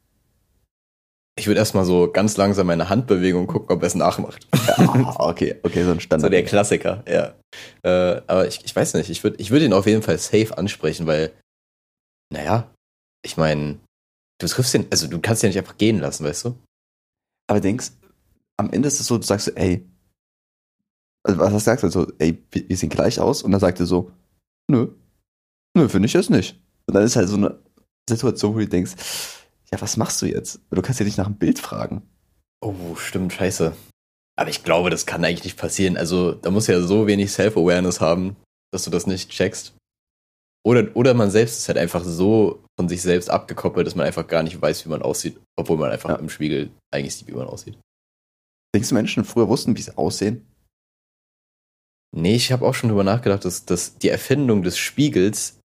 [1.40, 4.48] Ich würde erstmal so ganz langsam meine Handbewegung gucken, ob er es nachmacht.
[4.68, 6.34] Ja, okay, okay, so ein So Standard.
[6.34, 7.36] der Klassiker, ja.
[7.84, 10.58] Äh, aber ich, ich weiß nicht, ich würde ich würd ihn auf jeden Fall safe
[10.58, 11.32] ansprechen, weil,
[12.32, 12.70] naja,
[13.26, 13.80] ich meine,
[14.40, 16.58] du triffst den, also du kannst ihn nicht einfach gehen lassen, weißt du?
[17.50, 17.92] Aber denkst,
[18.58, 19.88] am Ende ist es so, du sagst so, ey,
[21.24, 23.86] also was sagst du so, ey, wir, wir sehen gleich aus und dann sagt er
[23.86, 24.12] so,
[24.70, 24.90] nö,
[25.78, 26.60] nö, finde ich jetzt nicht.
[26.88, 27.58] Und dann ist halt so eine
[28.10, 28.94] Situation, wo du denkst,
[29.72, 30.60] ja, was machst du jetzt?
[30.70, 32.02] Du kannst ja nicht nach dem Bild fragen.
[32.64, 33.76] Oh, stimmt, scheiße.
[34.38, 35.98] Aber ich glaube, das kann eigentlich nicht passieren.
[35.98, 38.36] Also, da muss ja so wenig Self-Awareness haben,
[38.74, 39.74] dass du das nicht checkst.
[40.64, 44.28] Oder, oder man selbst ist halt einfach so von sich selbst abgekoppelt, dass man einfach
[44.28, 46.16] gar nicht weiß, wie man aussieht, obwohl man einfach Ja.
[46.18, 47.78] im Spiegel eigentlich sieht, wie man aussieht.
[48.76, 50.46] Denkst du, Menschen früher wussten, wie sie aussehen?
[52.16, 55.60] Nee, ich habe auch schon drüber nachgedacht, dass, dass die Erfindung des Spiegels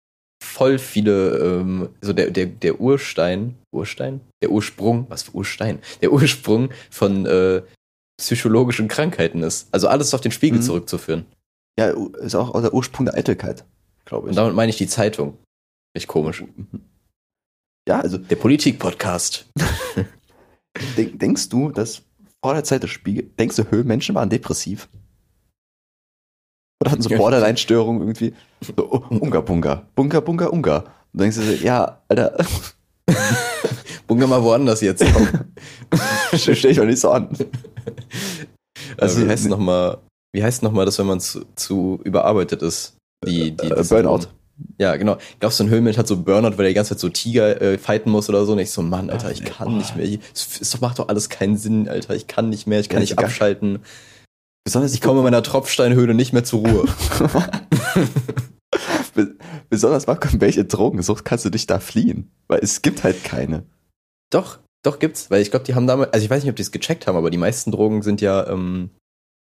[0.45, 4.21] voll viele, ähm, so der, der, der Urstein, Urstein?
[4.41, 5.79] Der Ursprung, was für Urstein?
[6.01, 7.61] Der Ursprung von äh,
[8.19, 9.67] psychologischen Krankheiten ist.
[9.71, 10.63] Also alles auf den Spiegel Mhm.
[10.63, 11.25] zurückzuführen.
[11.77, 13.65] Ja, ist auch der Ursprung der Eitelkeit,
[14.05, 14.35] glaube Und ich.
[14.37, 15.37] damit meine ich die Zeitung.
[15.93, 16.43] Echt komisch.
[17.87, 19.45] Ja, also Der Politik-Podcast.
[20.97, 22.01] denk, denkst du, dass
[22.43, 24.87] vor der Zeit des Spiegels, denkst du, Höhlenmenschen waren depressiv?
[26.81, 27.09] Oder hatten so.
[27.09, 28.33] Borderline-Störungen irgendwie?
[28.61, 30.77] So, oh, Unga Bunga, Bunga Bunga Unga.
[30.77, 32.37] Und dann denkst du so, ja, Alter,
[34.07, 35.03] Bunga mal woanders jetzt.
[36.35, 37.29] Stell dich doch nicht so an.
[38.97, 39.97] Also, Also, wie heißt nochmal,
[40.33, 42.95] wie heißt nochmal das, wenn man zu, zu überarbeitet ist?
[43.25, 44.27] Die, die, Äh, Burnout.
[44.77, 45.17] Ja, genau.
[45.39, 47.77] Glaubst du, ein Höhlenmensch hat so Burnout, weil er die ganze Zeit so Tiger äh,
[47.77, 48.53] fighten muss oder so?
[48.53, 50.07] Und ich so, Mann, Alter, ich nee, kann nicht mehr.
[50.33, 52.15] Es, macht doch alles keinen Sinn, Alter.
[52.15, 53.79] Ich kann nicht mehr, ich kann Ja, nicht ich gar- abschalten.
[54.65, 56.85] Besonders, Ich komme in meiner Tropfsteinhöhle nicht mehr zur Ruhe.
[59.13, 59.35] Be-
[59.69, 62.31] Besonders, Marco, welche Drogensucht kannst du dich da fliehen?
[62.47, 63.63] Weil es gibt halt keine.
[64.31, 65.29] doch, doch gibt's.
[65.31, 67.15] Weil ich glaube, die haben damals, also ich weiß nicht, ob die es gecheckt haben,
[67.15, 68.89] aber die meisten Drogen sind ja, ähm,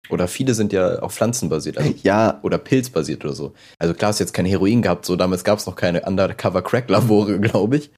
[0.10, 1.78] oder viele sind ja auch pflanzenbasiert.
[1.78, 3.54] Also Ja, oder pilzbasiert oder so.
[3.80, 7.40] Also klar, hast du jetzt kein Heroin gehabt, so damals gab es noch keine Undercover-Crack-Labore,
[7.42, 7.92] glaube ich.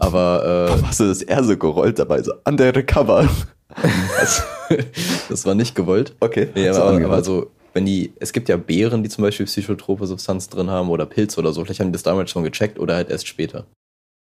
[0.00, 3.28] Aber hast du das eher so gerollt dabei, so undercover.
[3.82, 4.26] äh,
[5.28, 6.14] das war nicht gewollt.
[6.20, 6.48] Okay.
[6.54, 7.14] Nee, so aber, aber angehört.
[7.14, 11.06] also, wenn die, es gibt ja Beeren, die zum Beispiel psychotrope Substanz drin haben oder
[11.06, 13.66] Pilze oder so, vielleicht haben die das damals schon gecheckt oder halt erst später.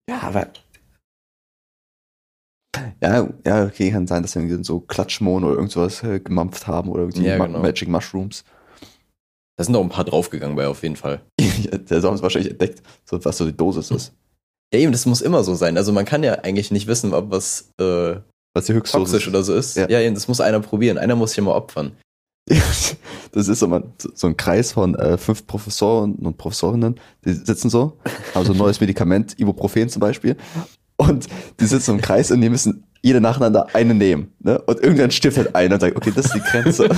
[0.09, 0.47] Ja, aber.
[3.01, 6.89] Ja, ja, okay, kann sein, dass wir irgendwie so Klatschmohn oder irgendwas äh, gemampft haben
[6.89, 7.59] oder irgendwie Ja, genau.
[7.59, 8.43] Magic Mushrooms.
[9.57, 11.21] Da sind auch ein paar draufgegangen bei auf jeden Fall.
[11.39, 14.13] Der haben es wahrscheinlich entdeckt, so, was so die Dosis ist.
[14.73, 15.77] Ja, eben, das muss immer so sein.
[15.77, 18.15] Also man kann ja eigentlich nicht wissen, ob was äh,
[18.53, 19.77] Was die Höchstdosis toxisch oder so ist.
[19.77, 19.89] Ja.
[19.89, 20.11] Ja.
[20.11, 20.97] das muss einer probieren.
[20.97, 21.93] Einer muss sich mal opfern.
[23.33, 27.69] Das ist so, man, so ein Kreis von äh, fünf Professoren und Professorinnen, die sitzen
[27.69, 27.97] so,
[28.35, 30.35] haben so ein neues Medikament, Ibuprofen zum Beispiel,
[30.97, 31.27] und
[31.59, 34.33] die sitzen im Kreis und die müssen jede nacheinander eine nehmen.
[34.39, 34.59] Ne?
[34.63, 36.89] Und irgendwann stirbt halt einer und sagt, okay, das ist die Grenze.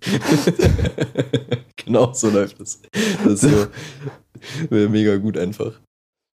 [1.84, 2.80] genau so läuft es.
[3.24, 3.66] Das ist so
[4.70, 5.80] wäre mega gut einfach.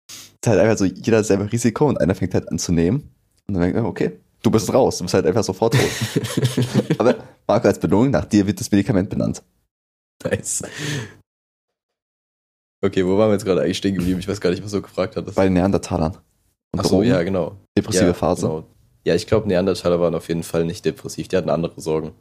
[0.09, 3.11] ist halt einfach so, jeder hat selber Risiko und einer fängt halt an zu nehmen.
[3.49, 5.91] Und dann denkt er, okay, du bist raus, du bist halt einfach sofort tot.
[6.99, 9.43] Aber Marco, als Belohnung, nach dir wird das Medikament benannt.
[10.23, 10.63] Nice.
[12.85, 14.21] Okay, wo waren wir jetzt gerade eigentlich stehen geblieben?
[14.21, 15.37] Ich weiß gar nicht, was du gefragt hattest.
[15.37, 16.19] Bei den Neandertalern.
[16.73, 17.57] Und Ach so, ja, genau.
[17.77, 18.43] depressive ja, Phase.
[18.43, 18.65] Genau.
[19.05, 21.29] Ja, ich glaube, Neandertaler waren auf jeden Fall nicht depressiv.
[21.29, 22.13] Die hatten andere Sorgen.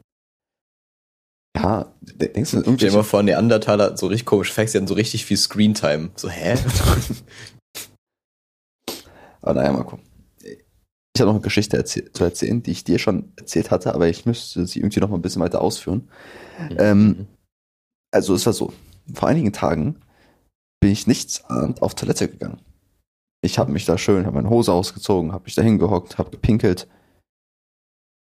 [1.56, 4.72] Ja, de- denkst du, Stell dir irgendwie mal vor, Neandertaler, hatten so richtig komisch Facts,
[4.72, 6.10] die hatten so richtig viel Screentime.
[6.16, 6.56] So, hä?
[9.42, 10.04] Aber naja, mal gucken.
[11.16, 14.08] Ich habe noch eine Geschichte erzäh zu erzählen, die ich dir schon erzählt hatte, aber
[14.08, 16.08] ich müsste sie irgendwie noch mal ein bisschen weiter ausführen.
[16.78, 17.26] Ähm,
[18.12, 18.72] Also es war so,
[19.12, 20.00] vor einigen Tagen
[20.80, 22.60] bin ich nichtsahnd auf Toilette gegangen.
[23.42, 26.88] Ich habe mich da schön, habe meine Hose ausgezogen, habe mich da hingehockt, habe gepinkelt.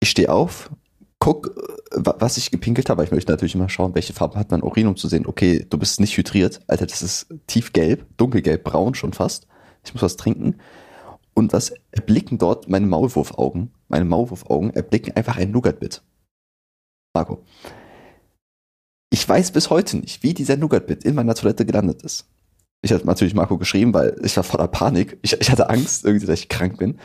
[0.02, 0.70] Ich stehe auf,
[1.18, 3.04] guck, äh, wa- was ich gepinkelt habe.
[3.04, 5.78] Ich möchte natürlich immer schauen, welche Farbe hat mein Urin, um zu sehen, okay, du
[5.78, 6.60] bist nicht hydriert.
[6.66, 9.46] Alter, das ist tiefgelb, dunkelgelb, braun schon fast.
[9.84, 10.56] Ich muss was trinken.
[11.34, 13.72] Und was erblicken dort meine Maulwurfaugen?
[13.88, 16.02] Meine Maulwurfaugen erblicken einfach ein Nougat-Bit.
[17.14, 17.42] Marco.
[19.12, 22.26] Ich weiß bis heute nicht, wie dieser Nougat-Bit in meiner Toilette gelandet ist.
[22.82, 25.18] Ich hatte natürlich Marco geschrieben, weil ich war voller Panik.
[25.22, 26.98] Ich, ich hatte Angst, irgendwie, dass ich krank bin.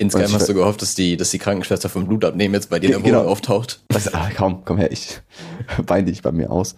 [0.00, 2.86] Insgeheim hast du gehofft, dass die, dass die Krankenschwester vom Blut abnehmen jetzt bei dir
[2.86, 3.24] in der Ge- genau.
[3.24, 3.82] Auftaucht.
[3.92, 5.20] Also, ah, komm, komm her, ich
[5.78, 6.76] weine dich bei mir aus.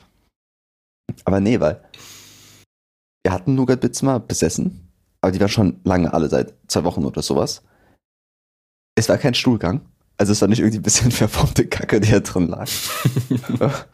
[1.25, 1.83] Aber nee, weil
[3.25, 4.90] wir hatten Nougat-Bits mal besessen,
[5.21, 7.63] aber die waren schon lange alle, seit zwei Wochen oder sowas.
[8.95, 9.83] Es war kein Stuhlgang,
[10.17, 12.69] also es war nicht irgendwie ein bisschen verformte Kacke, die da drin lag.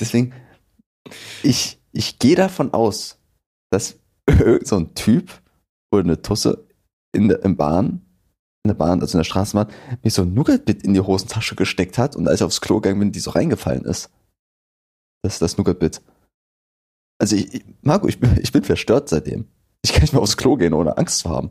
[0.00, 0.32] Deswegen,
[1.42, 3.18] ich, ich gehe davon aus,
[3.70, 5.30] dass irgend so ein Typ
[5.92, 6.66] oder eine Tusse
[7.14, 8.00] in der im Bahn,
[8.64, 9.72] in der Bahn, also in der Straßenbahn,
[10.02, 13.00] mir so ein Nougat-Bit in die Hosentasche gesteckt hat und als ich aufs Klo gegangen
[13.00, 14.10] bin, die so reingefallen ist.
[15.22, 16.00] Das ist das Nougat-Bit.
[17.18, 19.46] Also ich, ich Marco, ich bin, ich bin verstört seitdem.
[19.82, 21.50] Ich kann nicht mehr aufs Klo gehen, ohne Angst zu haben.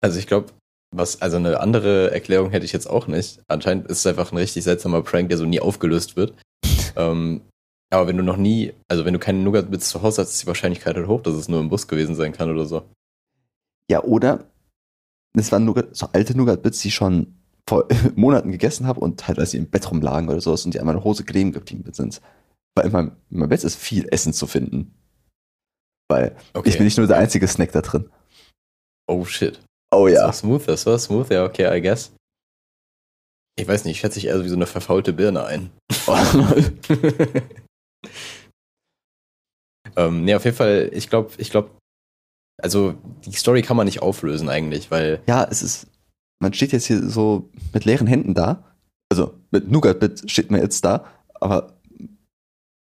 [0.00, 0.52] Also ich glaube,
[0.94, 3.40] was, also eine andere Erklärung hätte ich jetzt auch nicht.
[3.48, 6.34] Anscheinend ist es einfach ein richtig seltsamer Prank, der so nie aufgelöst wird.
[6.96, 7.42] ähm,
[7.90, 10.46] aber wenn du noch nie, also wenn du keinen Nougat-Bits zu Hause hast, ist die
[10.46, 12.82] Wahrscheinlichkeit halt hoch, dass es nur im Bus gewesen sein kann oder so.
[13.90, 14.44] Ja, oder
[15.34, 17.36] es waren Nougat, so alte Nougat-Bits, die ich schon
[17.68, 17.86] vor
[18.16, 20.86] Monaten gegessen habe und halt, als sie im Bett rumlagen oder sowas und die an
[20.86, 22.20] meiner Hose kleben geblieben sind.
[22.74, 24.94] Weil in meinem, in meinem Bett ist viel Essen zu finden.
[26.08, 26.68] Weil Okay.
[26.70, 28.10] ich bin nicht nur der einzige Snack da drin.
[29.08, 29.60] Oh shit.
[29.92, 32.12] Oh Das war smooth, das war smooth, ja, okay, I guess.
[33.58, 35.70] Ich weiß nicht, ich schätze dich eher so wie so eine verfaulte Birne ein.
[39.96, 41.70] ähm, nee, auf jeden Fall, ich glaube, ich glaube,
[42.62, 45.86] also die Story kann man nicht auflösen eigentlich, weil Ja, es ist,
[46.40, 48.64] man steht jetzt hier so mit leeren Händen da.
[49.10, 51.75] Also mit Nougat-Bit steht man jetzt da, aber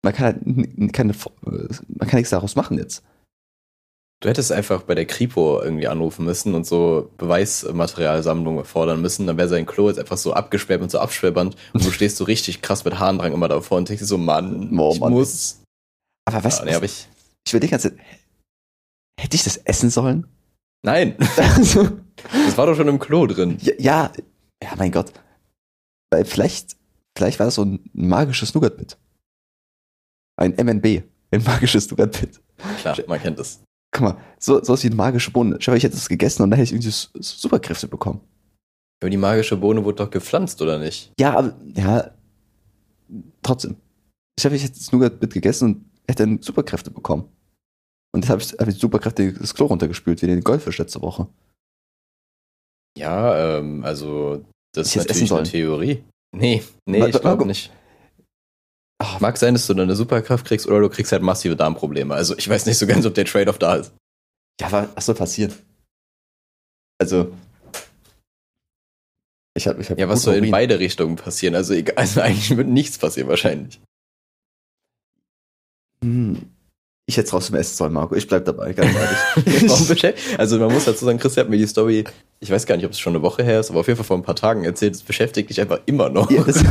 [0.04, 3.02] man kann halt keine, man kann nichts daraus machen jetzt.
[4.22, 9.36] du hättest einfach bei der Kripo irgendwie anrufen müssen und so Beweismaterialsammlung fordern müssen, dann
[9.36, 12.62] wäre sein Klo jetzt einfach so abgesperrt mit so Absperrband und du stehst so richtig
[12.62, 15.12] krass mit Harndrang immer davor und denkst dir so, Mann, Oh, ich Mann.
[15.12, 15.60] muss.
[16.26, 17.06] Aber was, Ja, nee, hab ich.
[17.46, 17.96] ich will die ganze
[19.20, 20.26] hätte ich das essen sollen?
[20.84, 21.16] Nein,
[21.56, 21.88] Also,
[22.46, 23.58] das war doch schon im Klo drin.
[23.62, 24.12] ja, ja,
[24.62, 25.12] ja, mein Gott.
[26.10, 26.76] Weil vielleicht,
[27.16, 28.98] vielleicht war das so ein magisches Nougat-Bit.
[30.36, 32.40] Ein MNB, ein magisches Nougat-Bit.
[32.80, 33.62] Klar, man kennt das.
[33.92, 35.56] Guck mal, so, so wie eine magische Bohne.
[35.60, 38.20] Schau, ich hätte es gegessen und dann hätte ich irgendwie Superkräfte bekommen.
[39.02, 41.12] Aber die magische Bohne wurde doch gepflanzt, oder nicht?
[41.18, 42.10] Ja, aber, ja,
[43.42, 43.76] trotzdem.
[44.36, 47.28] Ich habe ich hätte das Nougat-Bit gegessen und hätte dann Superkräfte bekommen.
[48.12, 51.28] Und jetzt habe ich, Superkräfte das Klo runtergespült, wie den Goldfisch letzte Woche.
[52.96, 55.42] Ja, ähm, also, das Ich ist natürlich eine.
[55.42, 56.04] Theorie.
[56.34, 57.52] Nee, nee, ich glaube warum?
[59.00, 59.20] Nicht.
[59.20, 62.14] Mag sein, dass du dann eine Superkraft kriegst oder du kriegst halt massive Darmprobleme.
[62.14, 63.92] Also ich weiß nicht so ganz, ob der Trade-off da ist.
[64.60, 65.52] Ja, was soll passieren?
[67.00, 67.32] Also,
[69.56, 71.54] ich habe ich hab Ja, was soll in beide Richtungen passieren?
[71.54, 73.80] Also, egal, also eigentlich wird nichts passieren wahrscheinlich.
[76.02, 76.50] Hm.
[77.06, 78.14] Ich hätte es trotzdem essen sollen, Marco.
[78.14, 80.18] Ich bleib dabei, ganz ehrlich.
[80.38, 82.04] Also man muss dazu sagen, Chris hat mir die Story,
[82.40, 84.06] ich weiß gar nicht, ob es schon eine Woche her ist, aber auf jeden Fall
[84.06, 84.94] vor ein paar Tagen erzählt.
[84.94, 86.30] Es beschäftigt dich einfach immer noch.
[86.30, 86.62] Ja, das,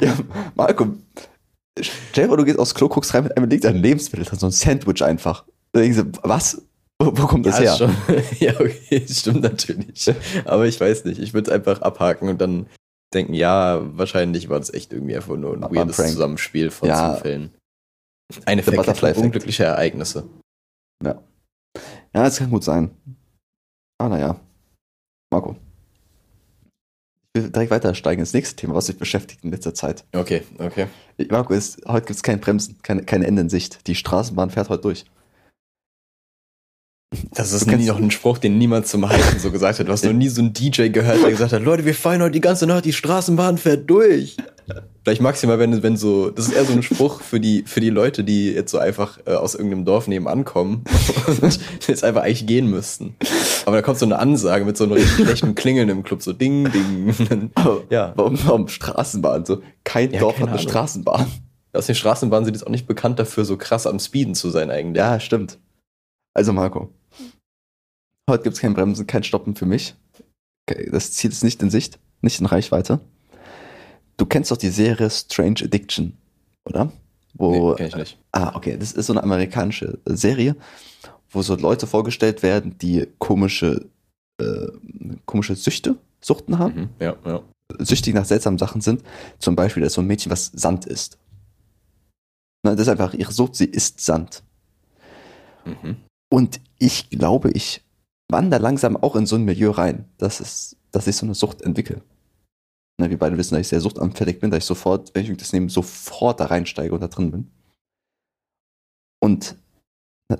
[0.00, 0.16] ja,
[0.54, 0.94] Marco,
[1.80, 4.46] stell dir du gehst aufs Klo, guckst rein, mit einem liegt ein Lebensmittel drin, so
[4.46, 5.44] ein Sandwich einfach.
[5.72, 6.62] Da denkst du, was?
[6.98, 8.22] Wo, wo kommt das Ja, her?
[8.38, 10.12] ja, okay, stimmt natürlich.
[10.44, 12.66] Aber ich weiß nicht, ich würde es einfach abhaken und dann
[13.12, 16.10] denken, ja, wahrscheinlich war das echt irgendwie einfach nur ein ein weirdes Prank.
[16.10, 17.14] Zusammenspiel von Ja.
[17.14, 17.54] Zufällen.
[18.44, 20.24] Eine Verkettung unglücklicher Ereignisse.
[21.04, 21.22] Ja,
[22.12, 22.90] das kann gut sein.
[23.98, 24.40] Ah, naja.
[25.30, 25.56] Marco.
[27.42, 30.04] Direkt weiter steigen ins nächste Thema, was mich beschäftigt in letzter Zeit.
[30.12, 30.86] Okay, okay.
[31.30, 33.86] Marco, ist, heute gibt es kein Bremsen, keine, kein Ende in Sicht.
[33.86, 35.04] Die Straßenbahn fährt heute durch.
[37.32, 39.86] Das ist nie noch ein Spruch, den niemand zum Hypen so gesagt hat.
[39.86, 42.32] Du hast noch nie so einen DJ gehört, der gesagt hat, Leute, wir feiern heute
[42.32, 44.36] die ganze Nacht, die Straßenbahn fährt durch.
[45.04, 47.90] Vielleicht maximal, wenn, wenn so, das ist eher so ein Spruch für die, für die
[47.90, 50.82] Leute, die jetzt so einfach äh, aus irgendeinem Dorf nebenan kommen
[51.26, 53.14] und jetzt einfach eigentlich gehen müssten.
[53.64, 56.32] Aber da kommt so eine Ansage mit so einem richtig schlechten Klingeln im Club, so
[56.32, 57.50] ding, ding.
[57.90, 58.12] Ja.
[58.16, 59.44] Warum, warum Straßenbahn?
[59.44, 60.68] So, kein Ja, Dorf hat eine Ahnung.
[60.68, 61.26] Straßenbahn.
[61.72, 64.70] Aus den Straßenbahnen sind jetzt auch nicht bekannt dafür, so krass am Speeden zu sein
[64.70, 64.98] eigentlich.
[64.98, 65.58] Ja, stimmt.
[66.34, 66.92] Also, Marco.
[68.28, 69.94] Heute gibt es kein Bremsen, kein Stoppen für mich.
[70.68, 73.00] Okay, Das Ziel ist nicht in Sicht, nicht in Reichweite.
[74.16, 76.16] Du kennst doch die Serie Strange Addiction,
[76.64, 76.90] oder?
[77.34, 78.18] Wo, nee, kenn ich nicht.
[78.32, 78.76] Ah, okay.
[78.78, 80.56] Das ist so eine amerikanische Serie,
[81.30, 83.86] wo so Leute vorgestellt werden, die komische,
[84.40, 84.68] äh,
[85.26, 86.88] komische Süchte, Suchten haben, Mhm.
[86.98, 87.42] Ja, ja.
[87.78, 89.02] süchtig nach seltsamen Sachen sind.
[89.38, 91.18] Zum Beispiel, da ist so ein Mädchen, was Sand isst.
[92.62, 94.42] Na, das ist einfach ihre Sucht, sie isst Sand.
[95.66, 95.96] Mhm.
[96.30, 97.82] Und ich glaube, ich
[98.28, 101.60] wandere langsam auch in so ein Milieu rein, dass, es, dass ich so eine Sucht
[101.62, 102.00] entwickle.
[102.98, 105.52] Na, wir beide wissen, dass ich sehr suchtanfällig bin, dass ich sofort, wenn ich das
[105.52, 107.50] nehme, sofort da reinsteige und da drin bin.
[109.22, 109.56] Und
[110.30, 110.38] na,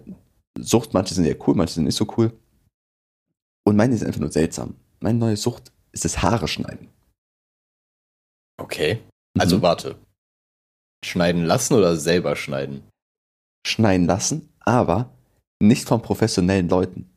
[0.58, 2.32] Sucht, manche sind ja cool, manche sind nicht so cool.
[3.66, 4.74] Und meine ist einfach nur seltsam.
[5.00, 6.88] Meine neue Sucht ist das Haare schneiden.
[8.58, 9.02] Okay.
[9.38, 9.62] Also Mhm.
[9.62, 9.98] warte.
[11.04, 12.82] Schneiden lassen oder selber schneiden?
[13.66, 15.10] schneiden lassen, aber
[15.60, 17.10] nicht von professionellen Leuten.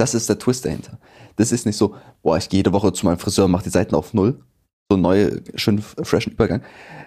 [0.00, 0.98] Das ist der Twist dahinter.
[1.36, 3.70] Das ist nicht so, boah, ich gehe jede Woche zu meinem Friseur und mache die
[3.70, 4.42] Seiten auf Null.
[4.90, 6.62] So einen neuen, schönen, freshen Übergang.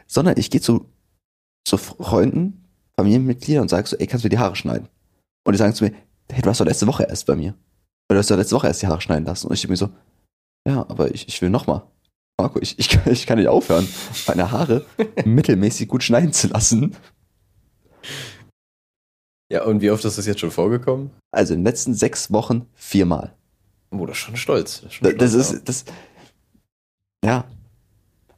[0.06, 0.86] Sondern ich gehe zu,
[1.68, 2.64] zu Freunden,
[3.00, 4.90] Familienmitgliedern und sage so, ey, kannst du mir die Haare schneiden?
[5.46, 5.94] Und die sagen zu mir,
[6.32, 7.56] hey, du warst doch letzte Woche erst bei mir.
[8.10, 9.48] Oder du hast doch letzte Woche erst die Haare schneiden lassen.
[9.48, 9.90] Und ich denke mir so,
[10.68, 11.82] ja, aber ich, ich will noch mal.
[12.40, 13.88] Marco, ich, ich, kann- ich kann nicht aufhören,
[14.28, 14.86] meine Haare
[15.26, 16.96] mittelmäßig gut schneiden zu lassen.
[19.52, 21.12] Ja, und wie oft ist das jetzt schon vorgekommen?
[21.32, 23.34] Also in den letzten sechs Wochen viermal.
[23.92, 24.82] Oh, das ist schon stolz.
[24.82, 25.86] Das ist, schon Da- Das stolz, ist, das,
[27.24, 27.46] ja.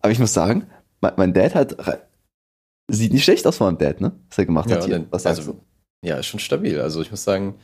[0.01, 0.67] Aber ich muss sagen,
[1.01, 2.07] mein, mein Dad hat,
[2.91, 4.11] sieht nicht schlecht aus von meinem Dad, ne?
[4.29, 4.75] Was er gemacht ja.
[4.77, 4.95] hat hier.
[4.99, 5.61] denn- Was also, du?
[6.05, 6.79] ja, ist schon stabil.
[6.81, 7.55] Also ich muss sagen,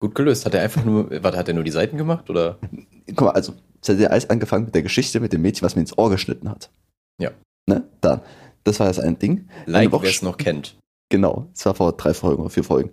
[0.00, 0.44] gut gelöst.
[0.46, 2.58] Hat er einfach nur, warte, hat er nur die Seiten gemacht oder?
[3.06, 5.74] Guck mal, also, es hat ja alles angefangen mit der Geschichte mit dem Mädchen, was
[5.74, 6.70] mir ins Ohr geschnitten hat.
[7.18, 7.30] Ja.
[7.66, 7.84] Ne?
[8.00, 8.20] Dann.
[8.64, 9.48] Das war das ein Ding.
[9.66, 10.76] Like, wer es noch kennt.
[11.10, 12.92] Genau, es war vor drei Folgen oder vier Folgen.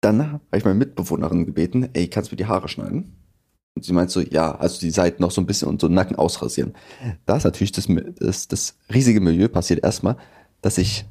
[0.00, 3.16] Dann habe ich meine Mitbewohnerin gebeten, ey, kannst du mir die Haare schneiden?
[3.74, 6.16] Und sie meint so, ja, also die Seiten noch so ein bisschen und so Nacken
[6.16, 6.74] ausrasieren.
[7.26, 10.16] Da ist natürlich das, das, das riesige Milieu passiert erstmal,
[10.62, 11.06] dass ich,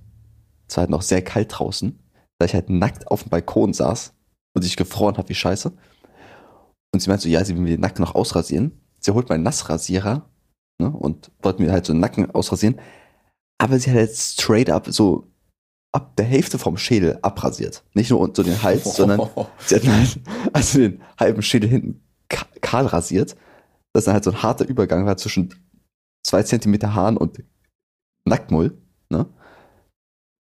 [0.67, 1.99] es war halt noch sehr kalt draußen,
[2.39, 4.13] da ich halt nackt auf dem Balkon saß
[4.53, 5.71] und sich gefroren habe wie scheiße.
[6.93, 8.79] Und sie meint so, ja, sie will mir den Nacken noch ausrasieren.
[8.99, 10.29] Sie holt meinen Nassrasierer
[10.79, 12.79] ne, und wollte mir halt so den Nacken ausrasieren.
[13.59, 15.27] Aber sie hat jetzt straight up so
[15.93, 17.83] ab der Hälfte vom Schädel abrasiert.
[17.93, 19.19] Nicht nur so den Hals, sondern
[19.65, 20.19] sie hat halt
[20.53, 23.35] also den halben Schädel hinten ka- kahl rasiert.
[23.93, 25.55] Das dann halt so ein harter Übergang war zwischen
[26.25, 27.41] zwei Zentimeter Haaren und
[28.25, 28.77] Nacktmull.
[29.09, 29.25] Ne?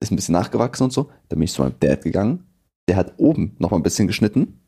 [0.03, 1.05] Ist ein bisschen nachgewachsen und so.
[1.29, 2.45] Dann bin ich zu meinem Dad gegangen.
[2.89, 4.61] Der hat oben noch mal ein bisschen geschnitten.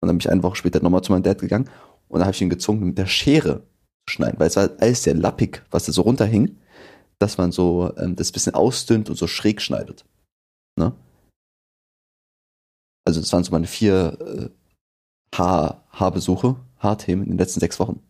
[0.00, 1.70] Und dann bin ich eine Woche später nochmal zu meinem Dad gegangen.
[2.08, 3.60] Und dann habe ich ihn gezwungen, mit der Schere
[4.08, 4.40] zu schneiden.
[4.40, 6.56] Weil es war alles sehr lappig, was da so runterhing.
[7.18, 10.04] Dass man so ähm, das bisschen ausdünnt und so schräg schneidet.
[10.78, 10.92] Ne?
[13.06, 18.02] Also das waren so meine vier äh, Haar, Haarbesuche, Haarthemen in den letzten sechs Wochen.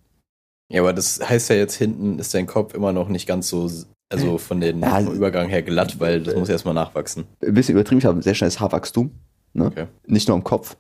[0.73, 3.71] Ja, aber das heißt ja jetzt hinten ist dein Kopf immer noch nicht ganz so,
[4.09, 7.27] also von den Ja, vom Übergang her glatt, weil das muss erstmal nachwachsen.
[7.40, 9.12] Ein bisschen übertrieben, ich habe ein sehr schnelles Haarwachstum.
[9.53, 9.66] Ne?
[9.66, 9.87] Okay.
[10.07, 10.77] Nicht nur im Kopf.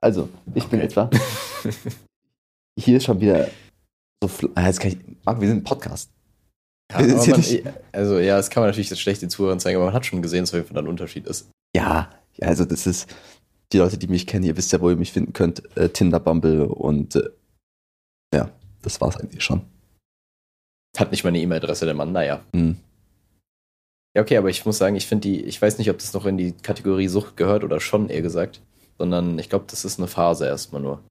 [0.00, 0.86] Also, ich bin Okay.
[0.86, 1.10] etwa.
[2.78, 3.48] Hier ist schon wieder
[4.22, 4.48] so.
[4.54, 6.10] Ah, jetzt kann ich, Marc, wir sind ein Podcast.
[6.92, 9.86] Ja, man, nicht- also ja, das kann man natürlich jetzt schlecht den Zuhörern zeigen, aber
[9.86, 11.50] man hat schon gesehen, dass auf jeden Fall da ein Unterschied ist.
[11.76, 13.14] Ja, also das ist.
[13.72, 15.76] Die Leute, die mich kennen, ihr wisst ja, wo ihr mich finden könnt.
[15.76, 17.28] Äh, Tinder, Bumble und äh,
[18.34, 19.60] ja, das war's eigentlich schon.
[20.96, 22.40] Hat nicht mal eine E-Mail-Adresse, der Mann, naja.
[22.54, 22.78] Hm.
[24.16, 26.24] Ja, okay, aber ich muss sagen, ich finde die, ich weiß nicht, ob das noch
[26.24, 28.62] in die Kategorie Sucht gehört oder schon, eher gesagt,
[28.96, 31.04] sondern ich glaube, das ist eine Phase erstmal nur.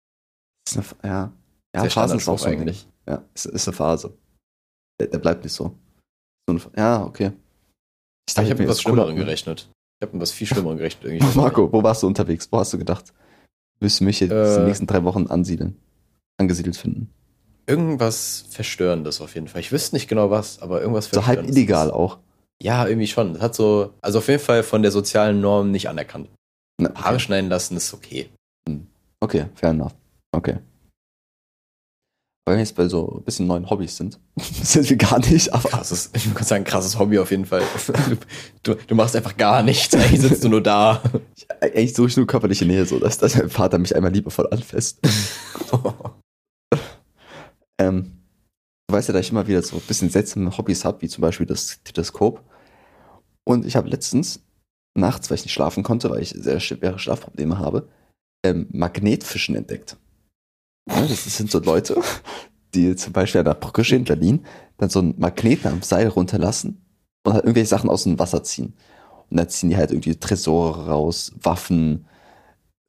[0.67, 1.31] Ist eine, ja,
[1.75, 2.61] ja Der Phasen ist auch so ein Ding.
[2.61, 2.87] eigentlich.
[3.07, 4.17] Ja, ist, ist eine Phase.
[4.99, 5.75] Der, der bleibt nicht so.
[6.75, 7.31] ja, okay.
[8.29, 9.69] Ich habe mit mir was Schlimmerem gerechnet.
[9.99, 11.05] Ich habe mit was viel Schlimmerem gerechnet.
[11.13, 11.25] irgendwie.
[11.38, 12.47] Marco, wo warst du unterwegs?
[12.51, 13.13] Wo hast du gedacht?
[13.79, 14.60] Willst du mich jetzt Äh.
[14.60, 15.77] die nächsten drei Wochen ansiedeln?
[16.39, 17.10] Angesiedelt finden?
[17.67, 19.62] Irgendwas Verstörendes auf jeden Fall.
[19.62, 21.55] Ich wüsste nicht genau was, aber irgendwas So halb Verstörendes.
[21.55, 22.19] illegal auch.
[22.62, 23.33] Ja, irgendwie schon.
[23.33, 26.29] Das hat so, also auf jeden Fall von der sozialen Norm nicht anerkannt.
[26.79, 27.19] Na, Haare okay.
[27.19, 28.29] schneiden lassen ist okay.
[29.19, 29.93] okay, fair enough.
[30.31, 30.57] Okay.
[32.47, 35.67] Weil wir jetzt bei so ein bisschen neuen Hobbys sind, sind wir gar nicht, aber
[35.67, 37.62] Krasses, ich würde sagen, krasses Hobby auf jeden Fall.
[38.63, 41.01] Du, du machst einfach gar nichts, eigentlich sitzt du nur da.
[41.62, 44.99] eigentlich suche ich nur körperliche Nähe, so dass, dass mein Vater mich einmal liebevoll anfasst.
[47.77, 48.13] Ähm,
[48.88, 51.21] du weißt ja, dass ich immer wieder so ein bisschen seltsame Hobbys habe, wie zum
[51.21, 52.43] Beispiel das Teleskop.
[53.43, 54.39] Und ich habe letztens,
[54.95, 57.89] nachts, weil ich nicht schlafen konnte, weil ich sehr schwere Schlafprobleme habe,
[58.45, 59.97] ähm, Magnetfischen entdeckt.
[60.88, 62.02] Das sind so Leute,
[62.73, 64.46] die zum Beispiel an der Brücke stehen in Berlin,
[64.77, 66.81] dann so einen Magneten am Seil runterlassen
[67.23, 68.73] und halt irgendwelche Sachen aus dem Wasser ziehen.
[69.29, 72.08] Und dann ziehen die halt irgendwie Tresore raus, Waffen,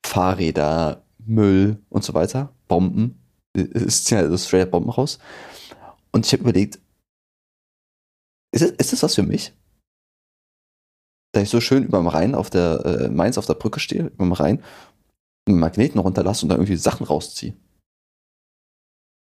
[0.07, 3.20] Fahrräder, Müll und so weiter, Bomben.
[3.55, 5.18] Es ziehen halt so straight Bomben raus.
[6.12, 6.78] Und ich habe überlegt,
[8.53, 9.53] ist das, ist das was für mich?
[11.32, 14.07] Da ich so schön über dem Rhein auf der äh, Mainz auf der Brücke stehe,
[14.07, 14.62] über dem Rhein,
[15.46, 17.55] einen Magneten runterlasse und dann irgendwie Sachen rausziehe.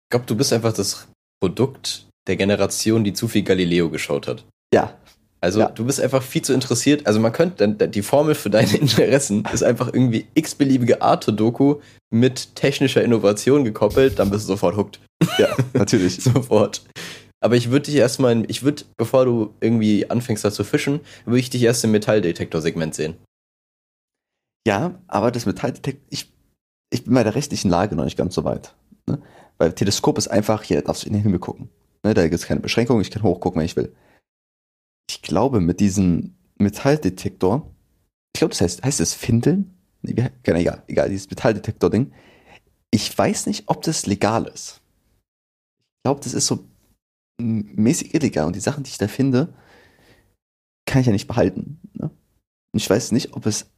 [0.06, 1.08] Ich glaube, du bist einfach das
[1.42, 4.44] Produkt der Generation, die zu viel Galileo geschaut hat.
[4.72, 4.96] Ja,
[5.40, 5.68] Also Ja.
[5.68, 7.06] du bist einfach viel zu interessiert.
[7.06, 11.80] Also man könnte, die Formel für deine Interessen ist einfach irgendwie x-beliebige Arte-Doku
[12.10, 15.00] mit technischer Innovation gekoppelt, dann bist du sofort hooked.
[15.38, 16.16] Ja, natürlich.
[16.22, 16.82] sofort.
[17.40, 21.40] Aber ich würde dich erstmal, ich würde, bevor du irgendwie anfängst da zu fischen, würde
[21.40, 23.16] ich dich erst im Metalldetektor-Segment sehen.
[24.66, 26.32] Ja, aber das Metalldetektor, ich,
[26.90, 28.74] ich bin bei der rechtlichen Lage noch nicht ganz so weit.
[29.06, 29.20] Ne?
[29.58, 31.70] Weil Teleskop ist einfach, hier darfst du in den Himmel gucken.
[32.02, 32.14] Ne?
[32.14, 33.94] Da gibt es keine Beschränkung, ich kann hochgucken, wenn ich will.
[35.08, 37.70] Ich glaube, mit diesem Metalldetektor,
[38.34, 39.74] ich glaube, das heißt, heißt es Findeln?
[40.02, 42.12] Nee, egal, egal, dieses Metalldetektor-Ding.
[42.90, 44.80] Ich weiß nicht, ob das legal ist.
[45.98, 46.64] Ich glaube, das ist so
[47.38, 49.54] mäßig illegal und die Sachen, die ich da finde,
[50.86, 51.80] kann ich ja nicht behalten.
[51.94, 52.10] Ne?
[52.72, 53.70] Und ich weiß nicht, ob es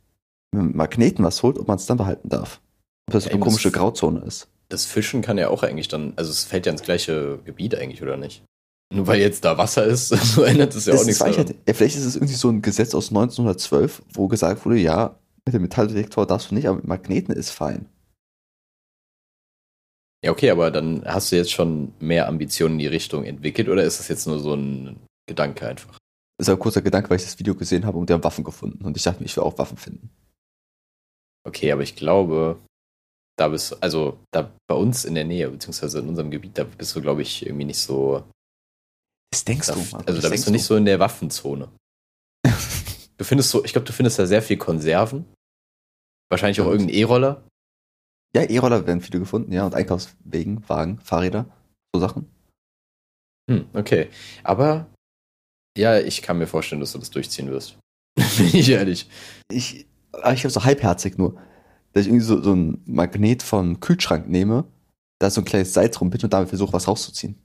[0.53, 2.61] mit Magneten was holt, ob man es dann behalten darf.
[3.09, 4.49] Ob das Ja, eine komische Grauzone ist.
[4.71, 8.03] Das Fischen kann ja auch eigentlich dann, also es fällt ja ins gleiche Gebiet eigentlich,
[8.03, 8.45] oder nicht?
[8.93, 11.21] Nur weil jetzt da Wasser ist, so ändert es ja Das auch nichts.
[11.21, 15.19] halt, ja, vielleicht ist es irgendwie so ein Gesetz aus 1912, wo gesagt wurde, ja,
[15.47, 17.87] mit dem Metalldetektor darfst du nicht, aber mit Magneten ist fein.
[20.25, 23.85] Ja, okay, aber dann hast du jetzt schon mehr Ambitionen in die Richtung entwickelt oder
[23.85, 24.99] ist das jetzt nur so ein
[25.29, 25.97] Gedanke einfach?
[26.39, 28.45] Das ist ein kurzer Gedanke, weil ich das Video gesehen habe und die haben Waffen
[28.45, 28.85] gefunden.
[28.85, 30.11] Und ich dachte mir, ich will auch Waffen finden.
[31.47, 32.59] Okay, aber ich glaube,
[33.39, 36.65] da bist du, also da bei uns in der Nähe, beziehungsweise in unserem Gebiet, da
[36.65, 38.25] bist du, glaube ich, irgendwie nicht so.
[39.33, 41.69] Das denkst Da, du, Marco, also da bist du nicht so in der Waffenzone.
[43.19, 45.25] Du findest so, ich glaube, du findest da sehr viel Konserven.
[46.31, 46.71] Wahrscheinlich auch Ja.
[46.71, 47.43] irgendein E-Roller.
[48.33, 51.53] Ja, E-Roller werden viele gefunden, ja, und Einkaufswegen, Wagen, Fahrräder,
[51.93, 52.31] so Sachen.
[53.51, 54.09] Hm, okay.
[54.45, 54.87] Aber
[55.77, 57.77] ja, ich kann mir vorstellen, dass du das durchziehen wirst.
[58.37, 59.09] Bin ich ehrlich.
[59.51, 61.43] Ich, ich habe so halbherzig nur,
[61.93, 64.65] dass ich irgendwie so, so ein Magnet vom Kühlschrank nehme,
[65.19, 67.37] da so ein kleines Seil drum bin und damit versuche, was rauszuziehen.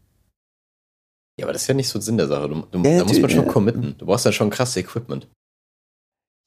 [1.39, 2.47] Ja, aber das ist ja nicht so Sinn der Sache.
[2.47, 3.51] Du, du, Ja, da muss man schon ja.
[3.51, 3.95] committen.
[3.97, 5.27] Du brauchst ja schon krasses Equipment.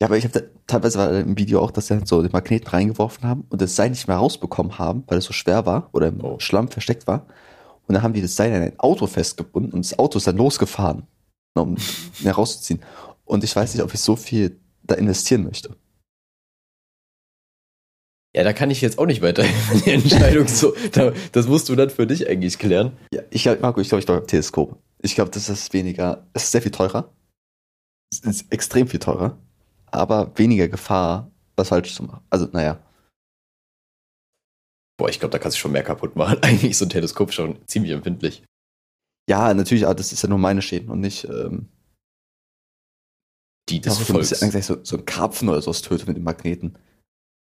[0.01, 2.69] Ja, aber ich habe teilweise war im Video auch, dass sie halt so den Magneten
[2.69, 6.09] reingeworfen haben und das Seil nicht mehr rausbekommen haben, weil es so schwer war oder
[6.09, 6.39] im Oh.
[6.39, 7.27] Schlamm versteckt war.
[7.89, 10.37] Und dann haben die das Seil an ein Auto festgebunden und das Auto ist dann
[10.37, 11.05] losgefahren,
[11.55, 11.77] um
[12.21, 12.81] mehr rauszuziehen.
[13.25, 15.75] Und ich weiß nicht, ob ich so viel da investieren möchte.
[18.37, 19.83] Ja, da kann ich jetzt auch nicht weiterhelfen.
[19.87, 22.93] Die Entscheidung so, da, das musst du dann für dich eigentlich klären.
[23.11, 24.79] Ja, ich glaube, Marco, ich glaube, ich glaube Teleskop.
[25.01, 27.15] Ich glaube, das ist weniger, es ist sehr viel teurer.
[28.13, 29.39] Es ist extrem viel teurer,
[29.87, 32.25] aber weniger Gefahr, was falsch zu machen.
[32.29, 32.79] Also, naja.
[34.99, 36.39] Boah, ich glaube, da kannst du schon mehr kaputt machen.
[36.43, 38.45] Eigentlich ist so ein Teleskop schon ziemlich empfindlich.
[39.31, 41.71] Ja, natürlich, aber das ist ja nur meine Schäden und nicht, ähm,
[43.71, 44.43] Die des Volks.
[44.43, 46.79] Angst, dass ich so, so ein Karpfen oder sowas töte mit dem Magneten.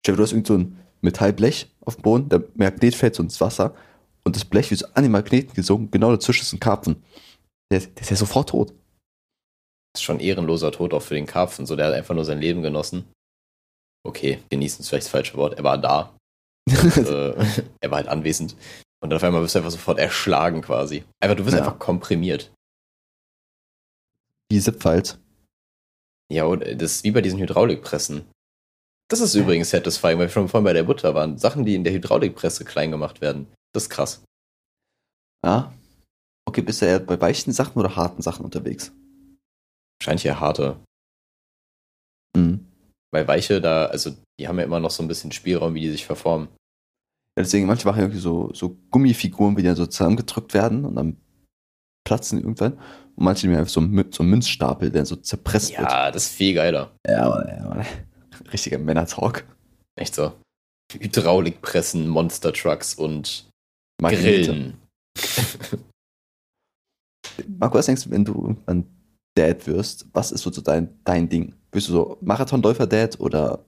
[0.04, 3.24] Stell dir, du hast irgend so ein Metallblech auf dem Boden, der Magnet fällt so
[3.24, 3.76] ins Wasser
[4.24, 7.04] und das Blech wird so an den Magneten gesogen, genau dazwischen ist ein Karpfen.
[7.72, 8.70] Der, der ist ja sofort tot.
[9.94, 11.66] Das ist schon ein ehrenloser Tod auch für den Karpfen.
[11.66, 13.06] So, der hat einfach nur sein Leben genossen.
[14.06, 15.56] Okay, genießen ist vielleicht das falsche Wort.
[15.56, 16.16] Er war da.
[16.70, 16.74] äh,
[17.82, 18.56] er war halt anwesend.
[19.02, 21.04] Und dann auf einmal wirst du einfach sofort erschlagen quasi.
[21.22, 21.64] Einfach, du wirst Ja.
[21.64, 22.52] einfach komprimiert.
[24.52, 25.18] Wie Zipfiles.
[26.32, 28.26] Ja, und äh, das ist wie bei diesen Hydraulikpressen.
[29.10, 31.38] Das ist übrigens satisfying, weil wir schon vorhin bei der Butter waren.
[31.38, 33.48] Sachen, die in der Hydraulikpresse klein gemacht werden.
[33.74, 34.24] Das ist krass.
[35.44, 35.74] Ja.
[36.48, 38.92] Okay, bist du eher bei weichen Sachen oder harten Sachen unterwegs?
[40.00, 40.80] Wahrscheinlich eher harte.
[42.36, 42.68] Mhm.
[43.12, 45.92] Weil weiche da, also die haben ja immer noch so ein bisschen Spielraum, wie die
[45.92, 46.48] sich verformen.
[47.36, 50.96] Ja, deswegen, manche machen irgendwie so, so Gummifiguren, wie die dann so zusammengedrückt werden und
[50.96, 51.18] dann
[52.06, 52.74] platzen irgendwann.
[52.74, 55.90] Und manche nehmen einfach so, so einen Münzstapel, der so zerpresst wird.
[55.90, 56.96] Ja, das ist viel geiler.
[57.08, 57.86] Ja, Mann, ja, Mann.
[58.52, 59.46] Richtiger Männer-Talk.
[59.96, 60.34] Echt so.
[60.92, 63.50] Hydraulikpressen, Monster Trucks und
[64.02, 64.52] Magnete.
[64.52, 64.78] Grillen.
[67.60, 68.86] Marco, was denkst du, wenn du irgendwann
[69.36, 71.56] Dad wirst, was ist so dein, dein Ding?
[71.72, 73.66] Bist du so Marathonläufer-Dad oder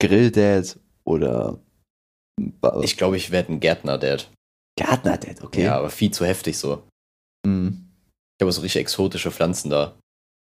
[0.00, 1.58] Grill-Dad oder
[2.82, 4.30] Ich glaube, ich werde ein Gärtner-Dad.
[4.76, 5.64] Gärtner-Dad, okay.
[5.64, 6.82] Ja, aber viel zu heftig so.
[7.46, 7.88] Mhm.
[8.38, 9.98] Ich habe so richtig exotische Pflanzen da.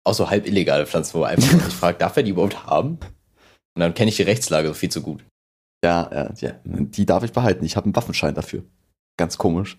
[0.06, 2.98] Auch so halb illegale Pflanzen, wo man einfach sich fragt, darf er die überhaupt haben?
[3.78, 5.24] Und dann kenne ich die Rechtslage viel zu gut.
[5.84, 7.64] Ja, ja, ja, die darf ich behalten.
[7.64, 8.64] Ich habe einen Waffenschein dafür.
[9.16, 9.78] Ganz komisch.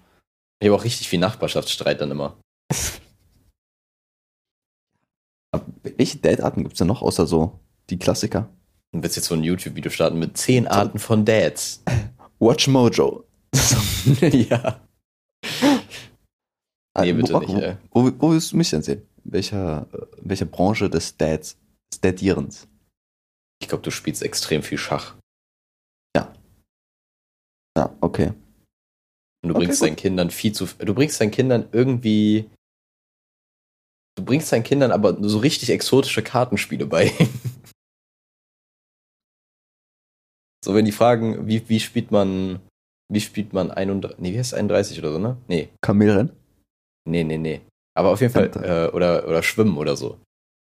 [0.61, 2.39] Ich habe auch richtig viel Nachbarschaftsstreit dann immer.
[5.83, 8.47] Welche Dad-Arten gibt es denn noch, außer so die Klassiker?
[8.93, 11.83] Und willst jetzt so ein YouTube-Video starten mit 10 Arten von Dads.
[12.39, 13.25] Watch Mojo.
[14.21, 14.79] ja.
[15.43, 15.81] Nee,
[16.93, 17.75] Ah, bitte wo, nicht, wo, ey.
[17.91, 19.01] wo, wo willst du mich denn sehen?
[19.25, 21.57] Welcher, äh, welcher Branche des Dads,
[21.91, 22.68] des Dadierens?
[23.61, 25.15] Ich glaube, du spielst extrem viel Schach.
[27.77, 28.33] Ja, okay.
[29.41, 29.87] Und du Okay, bringst gut.
[29.87, 30.65] deinen Kindern viel zu.
[30.79, 32.49] Du bringst deinen Kindern irgendwie.
[34.17, 37.07] Du, bringst deinen Kindern aber so richtig exotische Kartenspiele bei.
[40.65, 42.59] so, wenn die fragen, wie, wie spielt man,
[43.09, 45.37] wie spielt man 31, nee, wie heißt 31 oder so, ne?
[45.47, 46.31] Nee, Kamelrennen?
[47.07, 47.61] nee, nee, nee.
[47.97, 50.19] Aber auf jeden Fall, Ja, äh, oder, oder Schwimmen oder so.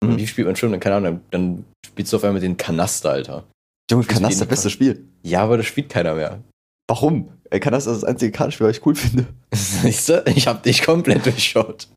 [0.04, 0.18] Mhm.
[0.18, 0.74] Wie spielt man Schwimmen?
[0.74, 3.44] Dann, keine Ahnung, dann, spielst du auf einmal den Kanaster, Alter.
[3.90, 5.06] Junge, du Kanaster, bestes Spiel.
[5.24, 6.42] Ja, aber das spielt keiner mehr.
[6.88, 7.30] Warum?
[7.50, 9.28] Ey, Kanaster ist das einzige Kartenspiel, was ich cool finde.
[9.54, 10.24] Siehst du?
[10.28, 11.88] Ich hab dich komplett durchschaut.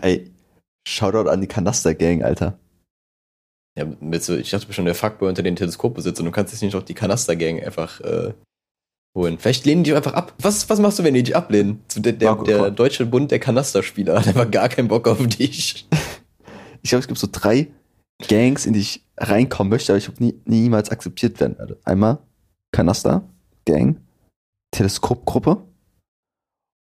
[0.00, 0.30] Ey,
[0.88, 2.58] Shoutout an die Kanaster-Gang, Alter.
[3.78, 6.62] Ja, mit so, ich dachte bestimmt, der Fuckboy unter den Teleskopbesitz und du kannst jetzt
[6.62, 8.32] nicht noch die Kanaster-Gang einfach äh,
[9.16, 9.38] holen.
[9.38, 10.34] Vielleicht lehnen die einfach ab.
[10.38, 11.82] Was, was machst du, wenn die dich ablehnen?
[11.96, 12.70] Der, der, der.
[12.70, 15.88] Deutsche Bund der Kanasterspieler hat einfach gar keinen Bock auf dich.
[16.82, 17.70] Ich glaube, es gibt so drei
[18.28, 21.80] Gangs, in die ich reinkommen möchte, aber ich nie, niemals akzeptiert werden werde.
[21.84, 22.18] Einmal
[22.72, 23.28] Kanaster,
[23.64, 24.00] Gang,
[24.72, 25.62] Teleskopgruppe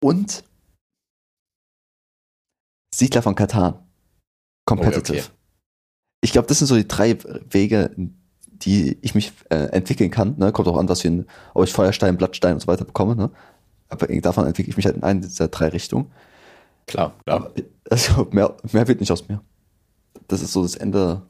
[0.04, 0.44] und
[2.94, 3.80] Siedler von Katan.
[4.66, 5.18] Competitive.
[5.18, 5.32] Oh, okay.
[6.22, 7.18] Ich glaube, das sind so die drei
[7.50, 7.92] Wege,
[8.48, 10.36] die ich mich äh, entwickeln kann.
[10.38, 10.52] Ne?
[10.52, 13.16] Kommt auch an, was für ein, ob ich Feuerstein, Blattstein und so weiter bekomme.
[13.16, 13.30] Ne?
[13.90, 16.12] Aber davon entwickle ich mich halt in eine dieser drei Richtungen.
[16.88, 17.52] Klar, klar.
[17.90, 19.42] Also mehr, mehr wird nicht aus mir.
[20.28, 21.22] Das ist so das Ende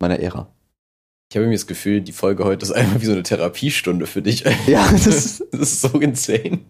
[0.00, 0.52] meiner Ära.
[1.30, 4.22] Ich habe irgendwie das Gefühl, die Folge heute ist einfach wie so eine Therapiestunde für
[4.22, 4.44] dich.
[4.66, 6.60] Ja, das ist, Das ist so insane.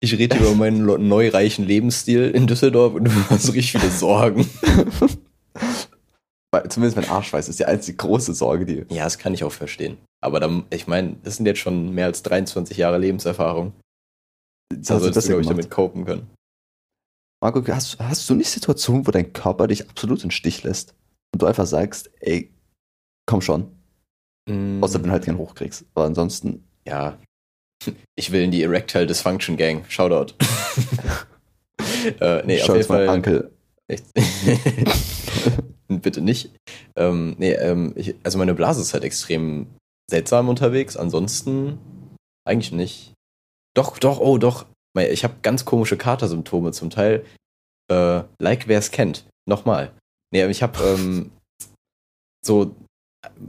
[0.00, 4.48] Ich rede über meinen lo- neureichen Lebensstil in Düsseldorf und du hast richtig viele Sorgen.
[6.68, 8.84] zumindest mein Arschweiß ist die einzige große Sorge, die.
[8.94, 9.98] Ja, das kann ich auch verstehen.
[10.22, 13.72] Aber dann, ich meine, das sind jetzt schon mehr als 23 Jahre Lebenserfahrung.
[14.70, 16.30] Das Da hast du solltest du, deswegen glaube ich, damit copen können.
[17.44, 20.94] Marco, hast, hast du nicht Situationen, wo dein Körper dich absolut im Stich lässt
[21.30, 22.50] und du einfach sagst, ey,
[23.26, 23.70] komm schon,
[24.48, 25.84] außer wenn du halt keinen hochkriegst.
[25.94, 27.18] Aber ansonsten, Ja.
[28.16, 29.84] Ich will in die Erectile Dysfunction Gang.
[29.90, 30.32] Shoutout.
[32.20, 33.50] äh, nee, auf schau jeden Fall.
[33.88, 34.06] Echt?
[35.88, 36.50] Bitte nicht.
[36.96, 39.66] Ähm, nee, ähm, ich, also meine Blase ist halt extrem
[40.08, 40.96] seltsam unterwegs.
[40.96, 41.78] Ansonsten
[42.46, 43.12] eigentlich nicht.
[43.76, 44.64] Doch, doch, oh, doch.
[44.96, 47.24] Ich habe ganz komische Katersymptome zum Teil.
[47.90, 49.26] Äh, like wer es kennt.
[49.46, 49.92] Nochmal.
[50.32, 51.30] Nee, ich habe ähm,
[52.44, 52.74] so,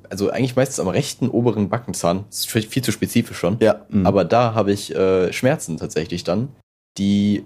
[0.10, 2.26] also eigentlich meistens am rechten oberen Backenzahn.
[2.30, 3.58] Das ist viel viel zu spezifisch schon.
[3.60, 4.06] Ja, mhm.
[4.06, 6.50] Aber da habe ich äh, Schmerzen tatsächlich dann,
[6.98, 7.46] die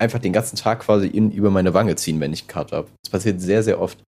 [0.00, 2.88] einfach den ganzen Tag quasi in, über meine Wange ziehen, wenn ich einen Kater habe.
[3.02, 4.02] Das passiert sehr, sehr oft.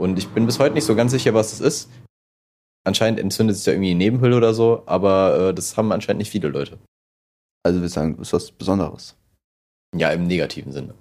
[0.00, 1.90] Und ich bin bis heute nicht so ganz sicher, was das ist.
[2.84, 6.30] Anscheinend entzündet sich da irgendwie die Nebenhülle oder so, aber äh, das haben anscheinend nicht
[6.30, 6.78] viele Leute.
[7.66, 9.16] Also wir sagen, das ist was Besonderes.
[9.94, 10.94] Ja, im negativen Sinne.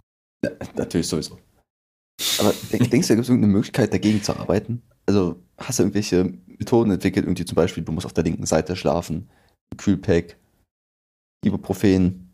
[0.44, 1.40] Ja, natürlich sowieso.
[2.40, 4.82] Aber denk, denkst du, da gibt es irgendeine Möglichkeit, dagegen zu arbeiten?
[5.06, 8.76] Also hast du irgendwelche Methoden entwickelt, irgendwie zum Beispiel, du musst auf der linken Seite
[8.76, 9.30] schlafen,
[9.78, 10.38] Kühlpack,
[11.44, 12.26] Ibuprofen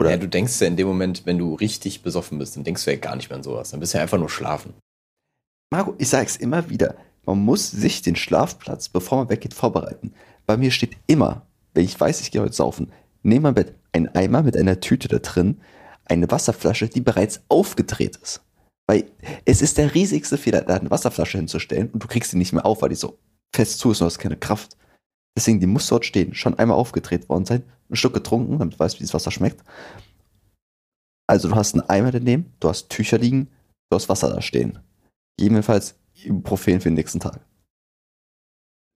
[0.00, 2.86] oder ja, du denkst ja in dem Moment, wenn du richtig besoffen bist, dann denkst
[2.86, 3.70] du ja gar nicht mehr an sowas.
[3.70, 4.72] Dann bist du ja einfach nur schlafen.
[5.70, 6.96] Marco, ich sage es immer wieder,
[7.26, 10.14] man muss sich den Schlafplatz, bevor man weggeht, vorbereiten.
[10.46, 12.90] Bei mir steht immer, wenn ich weiß, ich gehe heute saufen,
[13.22, 15.60] neben meinem Bett ein Eimer mit einer Tüte da drin,
[16.04, 18.42] eine Wasserflasche, die bereits aufgedreht ist.
[18.88, 19.10] Weil
[19.44, 22.66] es ist der riesigste Fehler, da eine Wasserflasche hinzustellen und du kriegst sie nicht mehr
[22.66, 23.18] auf, weil die so
[23.54, 24.76] fest zu ist und du hast keine Kraft.
[25.36, 28.78] Deswegen, die muss dort stehen, schon einmal aufgedreht worden sein, ein Stück getrunken, damit du
[28.78, 29.62] weißt, wie das Wasser schmeckt.
[31.28, 33.48] Also du hast einen Eimer daneben, du hast Tücher liegen,
[33.88, 34.80] du hast Wasser da stehen.
[35.38, 37.40] Jedenfalls Ibuprofen für den nächsten Tag.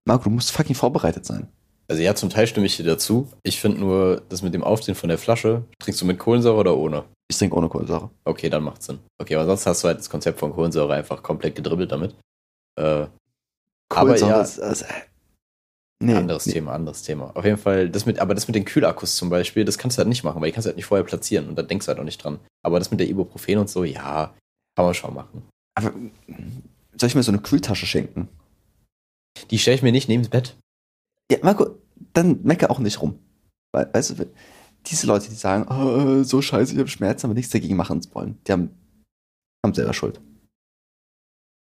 [0.07, 1.49] Marco, du musst fucking vorbereitet sein.
[1.87, 3.29] Also ja, zum Teil stimme ich dir dazu.
[3.43, 6.77] Ich finde nur, das mit dem Aufstehen von der Flasche, trinkst du mit Kohlensäure oder
[6.77, 7.05] ohne?
[7.31, 8.11] Ich trinke ohne Kohlensäure.
[8.25, 9.01] Okay, dann macht Sinn.
[9.21, 12.15] Okay, aber sonst hast du halt das Konzept von Kohlensäure einfach komplett gedribbelt damit.
[12.79, 13.07] Äh,
[13.91, 14.85] Aber ja- ist, ist,
[16.03, 16.53] nee, anderes nee.
[16.55, 17.31] Thema, anderes Thema.
[17.37, 20.01] Auf jeden Fall, das mit, aber das mit den Kühlakkus zum Beispiel, das kannst du
[20.01, 21.89] halt nicht machen, weil die kannst du halt nicht vorher platzieren und da denkst du
[21.91, 22.41] halt auch nicht dran.
[22.65, 24.35] Aber das mit der Ibuprofen und so, ja,
[24.77, 25.43] kann man schon machen.
[25.77, 25.93] Aber
[26.97, 28.29] soll ich mir so eine Kühltasche schenken?
[29.51, 30.57] Die stelle ich mir nicht neben das Bett.
[31.31, 31.79] Ja, Marco,
[32.13, 33.19] dann mecker auch nicht rum.
[33.73, 34.27] Weil, weißt du,
[34.87, 38.39] diese Leute, die sagen, oh, so scheiße, ich habe Schmerzen, aber nichts dagegen machen wollen,
[38.47, 38.71] die haben,
[39.65, 40.21] haben selber Schuld.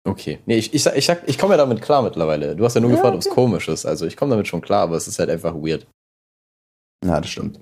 [0.03, 0.39] Okay.
[0.47, 2.55] Nee, ich, ich, sag- ich, ich komme ja damit klar mittlerweile.
[2.55, 3.35] Du hast ja nur Ja, gefragt, ob es okay.
[3.35, 3.85] komisch ist.
[3.85, 5.85] Also ich komme damit schon klar, aber es ist halt einfach weird.
[7.05, 7.59] Ja, das stimmt.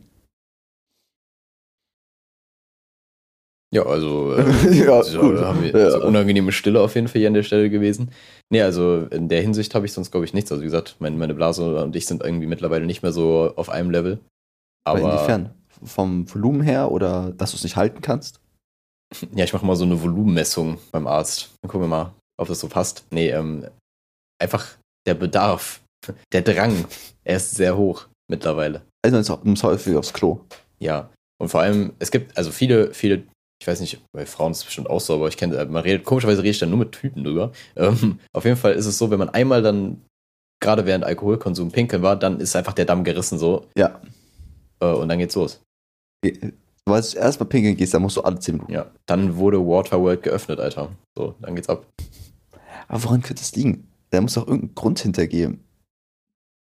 [3.74, 5.40] Ja, also äh, ja, so, gut.
[5.40, 5.86] haben wir, Ja.
[5.86, 8.12] also unangenehme Stille auf jeden Fall hier an der Stelle gewesen.
[8.52, 10.52] Nee, also in der Hinsicht habe ich sonst, glaube ich, nichts.
[10.52, 13.70] Also wie gesagt, mein, meine Blase und ich sind irgendwie mittlerweile nicht mehr so auf
[13.70, 14.20] einem Level.
[14.88, 15.54] Aber Aber inwiefern?
[15.84, 18.40] Vom Volumen her oder dass du es nicht halten kannst?
[19.36, 21.50] ja, ich mache mal so eine Volumenmessung beim Arzt.
[21.62, 23.06] Dann gucken wir mal, ob das so passt.
[23.12, 23.66] Nee, ähm,
[24.42, 24.68] einfach
[25.06, 25.82] der Bedarf,
[26.34, 26.86] der Drang,
[27.24, 28.82] er ist sehr hoch mittlerweile.
[29.06, 30.40] Also du musst häufig aufs Klo.
[30.80, 31.10] Ja.
[31.42, 33.24] Und vor allem, es gibt also viele, viele,
[33.62, 36.06] ich weiß nicht, bei Frauen ist es bestimmt auch so, aber ich kenne, man redet,
[36.06, 37.52] komischerweise rede ich dann nur mit Typen drüber.
[37.76, 40.02] Ähm, auf jeden Fall ist es so, wenn man einmal dann,
[40.62, 43.68] gerade während Alkoholkonsum pinkeln war, dann ist einfach der Damm gerissen so.
[43.78, 44.00] Ja.
[44.80, 45.62] Äh, und dann geht's los.
[46.24, 48.72] Weil du erstmal pinkeln gehst, dann musst du alle 10 Minuten.
[48.74, 48.90] Ja.
[49.06, 50.92] Dann wurde Waterworld geöffnet, Alter.
[51.18, 51.86] So, dann geht's ab.
[52.88, 53.88] Aber woran könnte das liegen?
[54.10, 55.64] Da muss doch irgendeinen Grund hintergeben.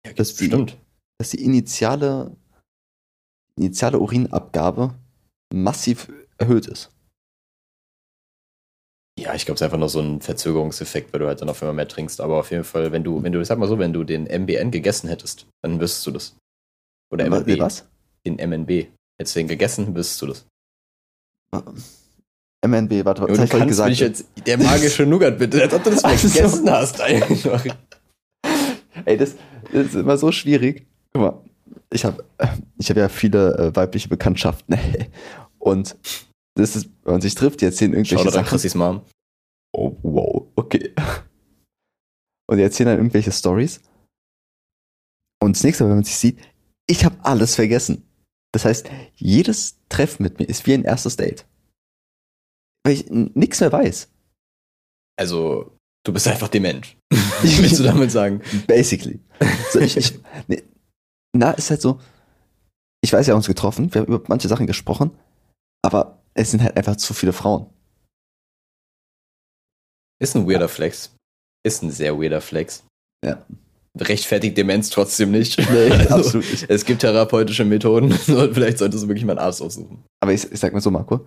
[0.06, 0.76] Ja, Das stimmt.
[1.18, 2.36] dass die initiale,
[3.56, 4.94] initiale Urinabgabe
[5.52, 6.10] massiv
[6.42, 6.90] erhöht ist.
[9.18, 11.62] Ja, ich glaube, es ist einfach noch so ein Verzögerungseffekt, weil du halt dann auf
[11.62, 12.20] einmal mehr trinkst.
[12.20, 14.70] Aber auf jeden Fall, wenn du, wenn du, sag mal so, wenn du den MBN
[14.70, 16.36] gegessen hättest, dann wüsstest du das.
[17.12, 17.58] Oder MNB.
[17.58, 17.86] Was?
[18.26, 18.86] Den MNB.
[19.20, 20.46] Hättest du den gegessen, wüsstest du das.
[22.64, 23.90] MNB, warte, was hab du ich kannst gesagt?
[23.90, 27.64] mich jetzt, der magische Nougat bitte, als ob du das Also- vergessen hast einfach.
[29.04, 29.34] Ey, das,
[29.72, 30.86] das ist immer so schwierig.
[31.12, 31.42] Guck mal,
[31.90, 32.24] ich habe
[32.78, 34.78] ich hab ja viele äh, weibliche Bekanntschaften.
[35.58, 35.96] Und
[36.54, 38.46] das ist, wenn man sich trifft, die erzählen irgendwelche da Sachen.
[38.46, 39.02] Chrissys Mom.
[39.72, 40.94] Oh, wow, okay.
[42.48, 43.80] Und die erzählen dann irgendwelche Stories.
[45.42, 46.40] Und das nächste Mal, wenn man sich sieht,
[46.86, 48.06] ich habe alles vergessen.
[48.52, 51.46] Das heißt, jedes Treffen mit mir ist wie ein erstes Date.
[52.84, 54.10] Weil ich nichts mehr weiß.
[55.18, 56.96] Also, du bist einfach dement.
[57.42, 58.42] Willst du damit sagen?
[58.66, 59.20] Basically.
[59.70, 60.62] So, ich, ich, nee,
[61.34, 62.00] na, ist halt so,
[63.02, 65.10] ich weiß, wir haben uns getroffen, wir haben über manche Sachen gesprochen,
[65.82, 67.66] aber es sind halt einfach zu viele Frauen.
[70.20, 71.14] Ist ein weirder Flex.
[71.64, 72.84] Ist ein sehr weirder Flex.
[73.24, 73.44] Ja.
[73.98, 75.58] Rechtfertigt Demenz trotzdem nicht.
[75.58, 76.70] Nee, Also, absolut nicht.
[76.70, 78.10] Es gibt therapeutische Methoden.
[78.12, 80.04] Vielleicht solltest du wirklich mal einen Arzt aussuchen.
[80.20, 81.26] Aber ich, ich sag mal so, Marco,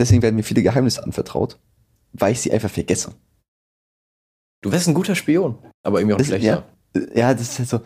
[0.00, 1.58] deswegen werden mir viele Geheimnisse anvertraut,
[2.12, 3.14] weil ich sie einfach vergesse.
[4.64, 6.66] Du wärst ein guter Spion, aber irgendwie auch Das- schlechter.
[7.14, 7.80] Ja, das ist halt so.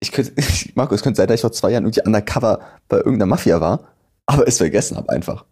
[0.00, 0.32] Ich könnte,
[0.74, 3.92] Marco, es könnte sein, dass ich vor zwei Jahren irgendwie undercover bei irgendeiner Mafia war,
[4.26, 5.46] aber es vergessen habe einfach.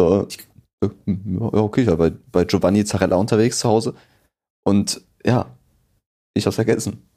[0.00, 0.26] So,
[0.82, 0.90] ja,
[1.52, 3.94] okay, ich war bei, bei Giovanni Zarella unterwegs zu Hause
[4.64, 5.56] und ja,
[6.34, 7.08] ich hab's vergessen.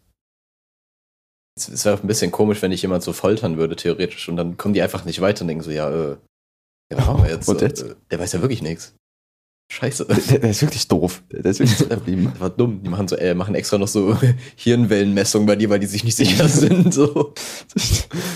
[1.58, 4.74] Es, wäre ein bisschen komisch, wenn dich jemand so foltern würde, theoretisch, und dann kommen
[4.74, 6.18] die einfach nicht weiter und denken so, ja, äh,
[6.92, 7.48] ja, jetzt?
[7.48, 7.82] Und jetzt?
[7.84, 8.96] Äh, der weiß ja wirklich nichts.
[9.72, 10.06] Scheiße.
[10.06, 11.24] Der, der ist wirklich doof.
[11.32, 12.30] Der, der ist wirklich so geblieben.
[12.32, 12.82] Das war dumm.
[12.84, 14.16] Die machen so, äh, machen extra noch so
[14.56, 16.94] Hirnwellenmessungen bei dir, weil die sich nicht sicher sind.
[16.94, 17.34] So.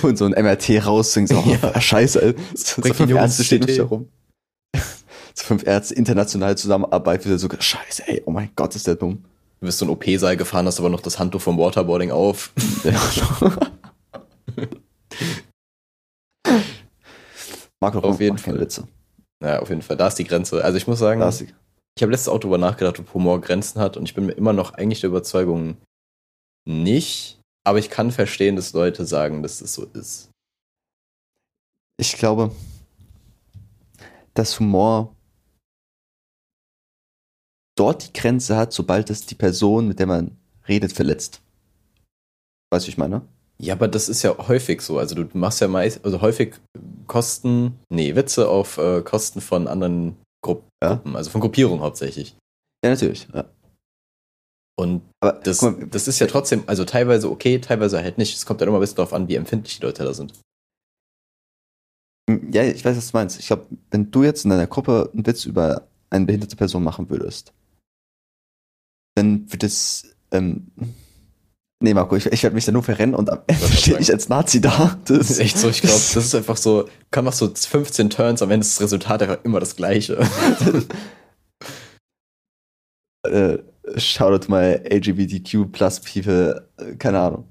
[0.01, 1.79] Und so ein MRT raus, so, oh, Ja.
[1.79, 2.35] scheiße.
[2.55, 3.67] So, fünf Ärzte stehen CT.
[3.69, 4.07] nicht herum.
[5.35, 9.23] So fünf Ärzte international zusammenarbeiten, wieder so, scheiße, ey, oh mein Gott, ist der dumm.
[9.61, 12.51] Du bist so ein OP-Saal gefahren, hast aber noch das Handtuch vom Waterboarding auf.
[12.83, 12.99] Ja.
[17.81, 18.59] Marco, Auf jeden Fall.
[18.59, 18.87] Witze.
[19.41, 19.97] Ja, auf jeden Fall.
[19.97, 20.63] Da ist die Grenze.
[20.63, 24.05] Also ich muss sagen, ich habe letztes Auto darüber nachgedacht, ob Humor Grenzen hat und
[24.05, 25.77] ich bin mir immer noch eigentlich der Überzeugung
[26.65, 27.41] nicht.
[27.65, 30.31] Aber ich kann verstehen, dass Leute sagen, dass das so ist.
[31.97, 32.55] Ich glaube,
[34.33, 35.15] dass Humor
[37.77, 40.37] dort die Grenze hat, sobald es die Person, mit der man
[40.67, 41.41] redet, verletzt.
[42.71, 43.27] Weißt du, wie ich meine?
[43.61, 44.97] Ja, aber das ist ja häufig so.
[44.97, 46.55] Also du machst ja meist, also häufig
[47.07, 50.95] Kosten, nee, Witze auf äh, Kosten von anderen Gru Ja.
[50.95, 52.35] Gruppen, also von Gruppierungen hauptsächlich.
[52.83, 53.27] Ja, natürlich.
[53.33, 53.45] Ja.
[54.77, 58.33] Und Aber das, mal, das ist ja trotzdem, also teilweise okay, teilweise halt nicht.
[58.33, 60.33] Es kommt dann immer ein bisschen darauf an, wie empfindlich die Leute da sind.
[62.51, 63.39] Ja, ich weiß, was du meinst.
[63.39, 67.09] Ich glaube, wenn du jetzt in deiner Gruppe einen Witz über eine behinderte Person machen
[67.09, 67.51] würdest,
[69.15, 70.15] dann wird es.
[70.31, 70.71] Ähm,
[71.81, 74.29] nee, Marco, ich, ich werde mich da nur verrennen und am Ende stehe ich als
[74.29, 74.97] Nazi da.
[75.05, 78.41] Das ist echt so, ich glaube, das ist einfach so, kann machst so 15 Turns,
[78.41, 80.17] am Ende ist das Resultat einfach immer das gleiche.
[83.27, 83.57] äh,
[83.97, 87.45] Shoutout to my LGBTQ plus people, äh, keine Ahnung.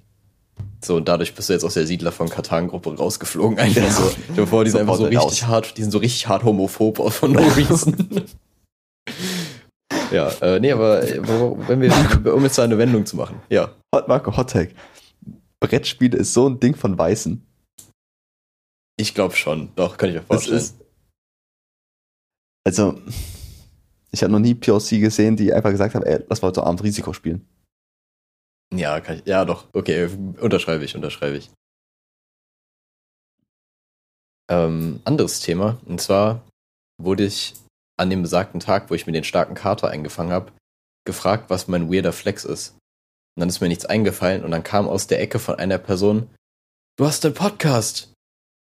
[0.84, 3.58] So, und dadurch bist du jetzt aus der Siedler von Katan-Gruppe rausgeflogen.
[3.58, 3.90] Einfach Ja.
[3.90, 4.10] so.
[4.10, 5.46] Stell dir vor, die sind einfach so richtig raus.
[5.46, 7.96] hart, die sind so richtig hart homophob von no reason.
[10.10, 11.20] ja, äh, nee, aber äh,
[11.68, 13.40] wenn wir, um jetzt eine Wendung zu machen.
[13.48, 13.74] Ja.
[13.94, 14.70] Hot, Marco, Hot Tag.
[15.60, 17.44] Brettspiele ist so ein Ding von Weißen.
[18.96, 19.72] Ich glaube schon.
[19.76, 20.58] Doch, kann ich mir vorstellen.
[20.58, 20.76] ist.
[22.64, 23.00] Also,
[24.10, 26.82] ich habe noch nie POC gesehen, die einfach gesagt haben, ey, lass mal heute Abend
[26.82, 27.46] Risiko spielen.
[28.74, 29.66] ja, kann ich, ja, doch.
[29.72, 30.08] Okay,
[30.40, 31.50] unterschreibe ich, unterschreibe ich.
[34.50, 35.78] Ähm, anderes Thema.
[35.86, 36.42] Und zwar
[37.00, 37.54] wurde ich
[37.98, 40.52] an dem besagten Tag, wo ich mir den starken Kater eingefangen habe,
[41.06, 42.70] gefragt, was mein weirder Flex ist.
[43.36, 46.28] Und dann ist mir nichts eingefallen und dann kam aus der Ecke von einer Person,
[46.98, 48.12] du hast einen Podcast.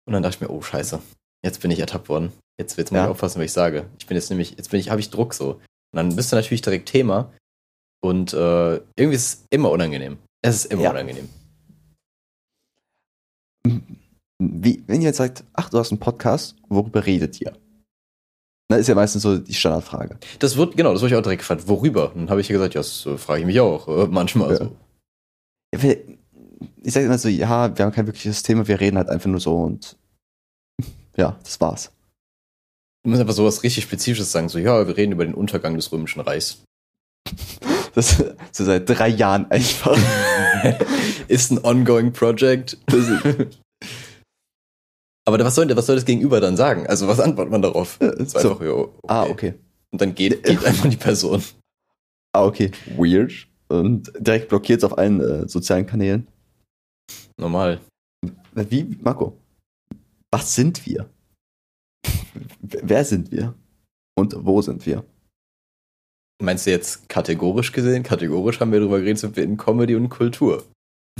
[0.07, 1.01] Und dann dachte ich mir, oh scheiße,
[1.43, 2.31] jetzt bin ich ertappt worden.
[2.59, 3.05] Jetzt, jetzt muss Ja.
[3.05, 3.89] ich aufpassen, was ich sage.
[3.99, 5.53] Ich bin jetzt nämlich, jetzt bin ich, habe ich Druck so.
[5.53, 5.61] Und
[5.93, 7.31] dann bist du natürlich direkt Thema.
[8.03, 10.17] Und äh, irgendwie ist es immer unangenehm.
[10.43, 10.89] Es ist immer Ja.
[10.91, 11.29] unangenehm.
[14.39, 17.53] wie, wenn ihr jetzt sagt, ach, du hast einen Podcast, worüber redet ihr?
[18.71, 20.17] Na, ist ja meistens so die Standardfrage.
[20.39, 21.67] Das wird, genau, das wurde ich auch direkt gefragt.
[21.67, 22.11] Worüber?
[22.15, 24.57] Dann habe ich ja gesagt, ja, das äh, frage ich mich auch äh, manchmal Ja.
[24.57, 24.75] so.
[25.75, 25.97] Ja, wir-
[26.83, 29.39] Ich sage immer so, ja, wir haben kein wirkliches Thema, wir reden halt einfach nur
[29.39, 29.97] so und
[31.17, 31.91] ja, das war's.
[33.03, 35.91] Du musst einfach sowas richtig Spezifisches sagen, so, ja, wir reden über den Untergang des
[35.91, 36.63] Römischen Reichs.
[37.93, 39.97] Das so seit drei Jahren einfach.
[41.27, 42.77] Ist ein ongoing project.
[42.85, 43.05] Das
[45.31, 46.87] Aber was soll, was soll das Gegenüber dann sagen?
[46.87, 47.99] Also, was antwortet man darauf?
[48.01, 48.51] Äh, So so.
[48.51, 48.91] einfach, ja, okay.
[49.07, 49.53] Ah, okay.
[49.91, 51.41] Und dann geht, geht einfach die Person.
[52.33, 52.71] Ah, okay.
[52.97, 53.47] Weird.
[53.69, 56.27] Und direkt blockiert auf allen äh, sozialen Kanälen.
[57.37, 57.79] Normal.
[58.53, 59.37] Wie, Marco?
[60.31, 61.09] Was sind wir?
[62.61, 63.53] Wer sind wir?
[64.15, 65.05] Und wo sind wir?
[66.41, 68.03] Meinst du jetzt kategorisch gesehen?
[68.03, 70.65] Kategorisch haben wir darüber geredet, sind wir in Comedy und Kultur.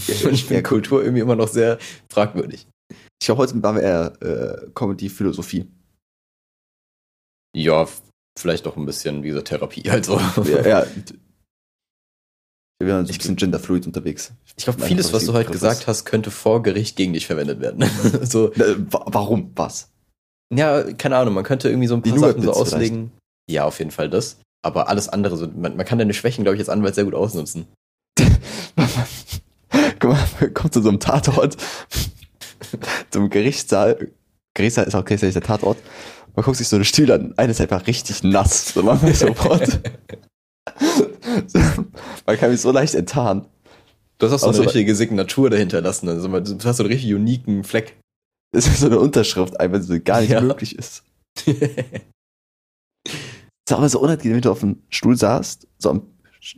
[0.08, 1.78] Und ich finde Kultur irgendwie immer noch sehr
[2.10, 2.68] fragwürdig.
[3.22, 5.72] Ich glaube, heute waren wir eher äh, Comedy, Philosophie.
[7.56, 7.88] Ja,
[8.36, 9.84] vielleicht auch ein bisschen, wie gesagt, Therapie.
[9.92, 10.88] Also, Ja, ja.
[12.80, 14.32] Wir waren so ein bisschen genderfluid unterwegs.
[14.58, 17.88] ich glaube, vieles, was du heute gesagt hast, könnte vor Gericht gegen dich verwendet werden.
[18.24, 19.52] so, wa warum?
[19.56, 19.92] Was?
[20.52, 23.12] ja, keine Ahnung, man könnte irgendwie so ein Die paar Sachen so auslegen.
[23.48, 24.40] Ja, auf jeden Fall das.
[24.66, 27.14] Aber alles andere, so, man, man kann deine Schwächen, glaube ich, als Anwalt sehr gut
[27.14, 27.68] ausnutzen.
[30.00, 31.58] Guck mal, kommt zu so einem Tatort,
[33.12, 34.12] zum Gerichtssaal.
[34.54, 35.78] Gerichtssaal ist auch gleichzeitig der Tatort.
[36.36, 37.34] Man guckt sich so eine Stühle an.
[37.38, 38.74] Eine ist einfach richtig nass.
[38.74, 39.80] So wir sofort.
[42.26, 43.46] man kann mich so leicht enttarnen.
[44.18, 46.08] Du hast auch so Also- eine richtige Signatur dahinter lassen.
[46.10, 47.98] Also, man- du hast so einen richtig uniken Fleck.
[48.54, 50.42] Das ist so eine Unterschrift, einfach so gar nicht Ja.
[50.42, 51.04] möglich ist.
[51.46, 51.56] Das
[53.66, 55.68] ist aber so unangenehm, wenn du auf dem Stuhl saßt.
[55.80, 56.08] So am,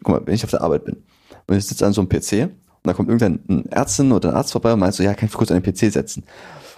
[0.03, 1.03] guck mal, wenn ich auf der Arbeit bin
[1.47, 2.49] und ich sitze an so einem PC
[2.83, 5.33] und da kommt irgendein Ärztin oder ein Arzt vorbei und meint so, ja, kann ich
[5.33, 6.25] kurz an den PC setzen?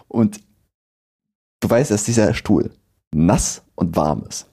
[0.07, 0.39] Und
[1.61, 2.71] du weißt, dass dieser Stuhl
[3.11, 4.45] nass und warm ist.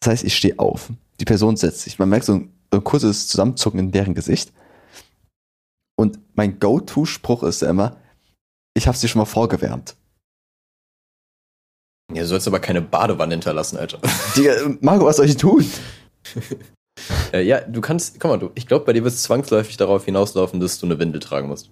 [0.00, 0.90] Das heißt, ich stehe auf.
[1.18, 1.98] Die Person setzt sich.
[1.98, 4.52] Man merkt so ein, ein kurzes Zusammenzucken in deren Gesicht.
[5.96, 7.96] Und mein Go-To-Spruch ist ja immer,
[8.76, 9.96] ich habe sie schon mal vorgewärmt.
[12.14, 13.98] Ja, du sollst aber keine Badewanne hinterlassen, Alter.
[14.36, 15.68] Digga, Marco, was soll ich tun?
[17.32, 20.04] Äh, ja, du kannst, guck mal, du, ich glaube, bei dir wird es zwangsläufig darauf
[20.04, 21.70] hinauslaufen, dass du eine Windel tragen musst.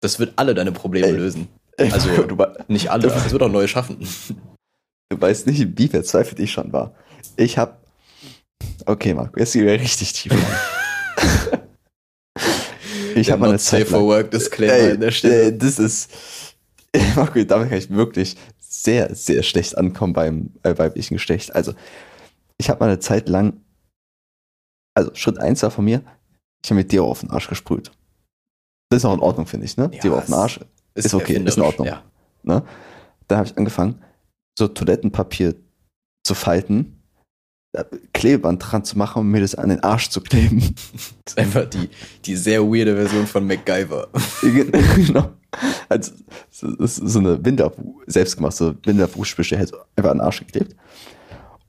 [0.00, 1.12] Das wird alle deine Probleme Ey.
[1.16, 1.48] lösen.
[1.78, 2.36] Also, du,
[2.68, 4.06] Nicht alle, es wird auch neue schaffen.
[5.08, 6.94] du weißt nicht, wie verzweifelt ich schon war.
[7.36, 7.86] Ich hab.
[8.84, 11.60] Okay, Marco, jetzt gehen wir richtig tief rein.
[13.14, 15.42] ich habe Not Safe Zeit for lang, Work Disclaimer ey, an der Stelle.
[15.44, 16.10] ey, das ist.
[17.16, 21.54] Marco, damit kann ich wirklich sehr, sehr schlecht ankommen beim äh, weiblichen Geschlecht.
[21.54, 21.72] Also,
[22.58, 23.54] ich habe meine Zeit lang.
[25.00, 26.02] Also, Schritt eins war von mir,
[26.62, 27.90] ich habe mir Deo auf den Arsch gesprüht.
[28.90, 29.90] Das ist auch in Ordnung, finde ich, ne?
[29.92, 30.60] Ja, Deo auf den Arsch.
[30.94, 31.86] ist okay, ist in Ordnung.
[31.86, 32.02] Ja.
[32.42, 32.62] Ne?
[33.28, 34.02] Dann habe ich angefangen,
[34.58, 35.54] so Toilettenpapier
[36.22, 37.00] zu falten,
[37.72, 40.74] da Klebeband dran zu machen und mir das an den Arsch zu kleben.
[41.24, 41.88] Das ist einfach die,
[42.24, 44.08] die sehr weirde Version von MacGyver.
[44.96, 45.30] genau.
[45.88, 46.12] Also,
[46.50, 50.74] so, das ist so eine Winterfu, selbstgemachte Winterfußspüsche halt einfach an den Arsch geklebt.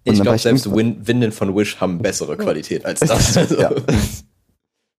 [0.05, 3.37] Und Ich glaube, selbst Win Windeln von Wish haben bessere Qualität als das.
[3.37, 3.71] Also, ja.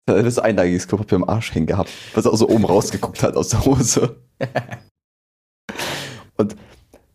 [0.07, 3.37] Da hat so einlagiges Klopapier am Arsch hängen gehabt, was auch so oben rausgeguckt hat
[3.37, 4.17] aus der Hose.
[6.37, 6.57] Und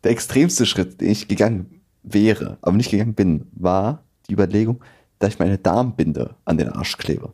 [0.04, 4.82] der extremste Schritt, den ich gegangen wäre, aber nicht gegangen bin, war die Überlegung,
[5.18, 7.32] dass ich meine Darmbinde an den Arsch klebe.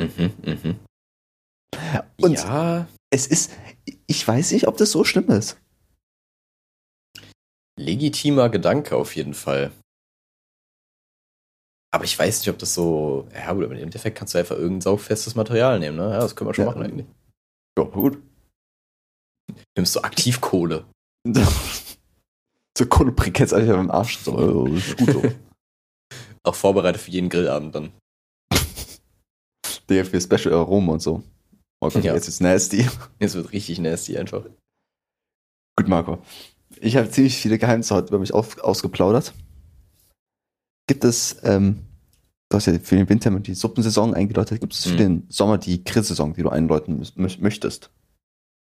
[0.00, 0.76] Mhm, mhm.
[2.20, 3.52] Und ja, es ist,
[4.06, 5.60] ich weiß nicht, ob das so schlimm ist.
[7.78, 9.72] Legitimer Gedanke auf jeden Fall.
[11.90, 13.26] Aber ich weiß nicht, ob das so.
[13.32, 16.10] Ja, gut, aber im Endeffekt kannst du einfach irgendein saugfestes Material nehmen, ne?
[16.10, 16.70] Ja, das können wir schon Ja.
[16.70, 17.06] machen eigentlich.
[17.78, 18.22] Ja, gut.
[19.76, 20.84] Nimmst du Aktivkohle.
[22.76, 24.18] so Kohlebriketts einfach beim Arsch.
[24.18, 25.22] So, ist gut so.
[26.44, 27.92] Auch vorbereitet für jeden Grillabend dann.
[29.88, 31.22] Der für Special Aroma und so.
[31.80, 32.14] Oh Gott, Ja.
[32.14, 32.86] jetzt ist nasty.
[33.18, 34.44] Es wird richtig nasty einfach.
[35.76, 36.22] Gut, Marco.
[36.80, 39.32] Ich habe ziemlich viele Geheimnisse heute über mich auf, ausgeplaudert.
[40.86, 41.80] Gibt es, ähm,
[42.48, 44.96] du hast ja für den Winter die Suppensaison eingeläutet, gibt es für Mhm.
[44.98, 47.90] den Sommer die Grillsaison, die du einläuten möchtest?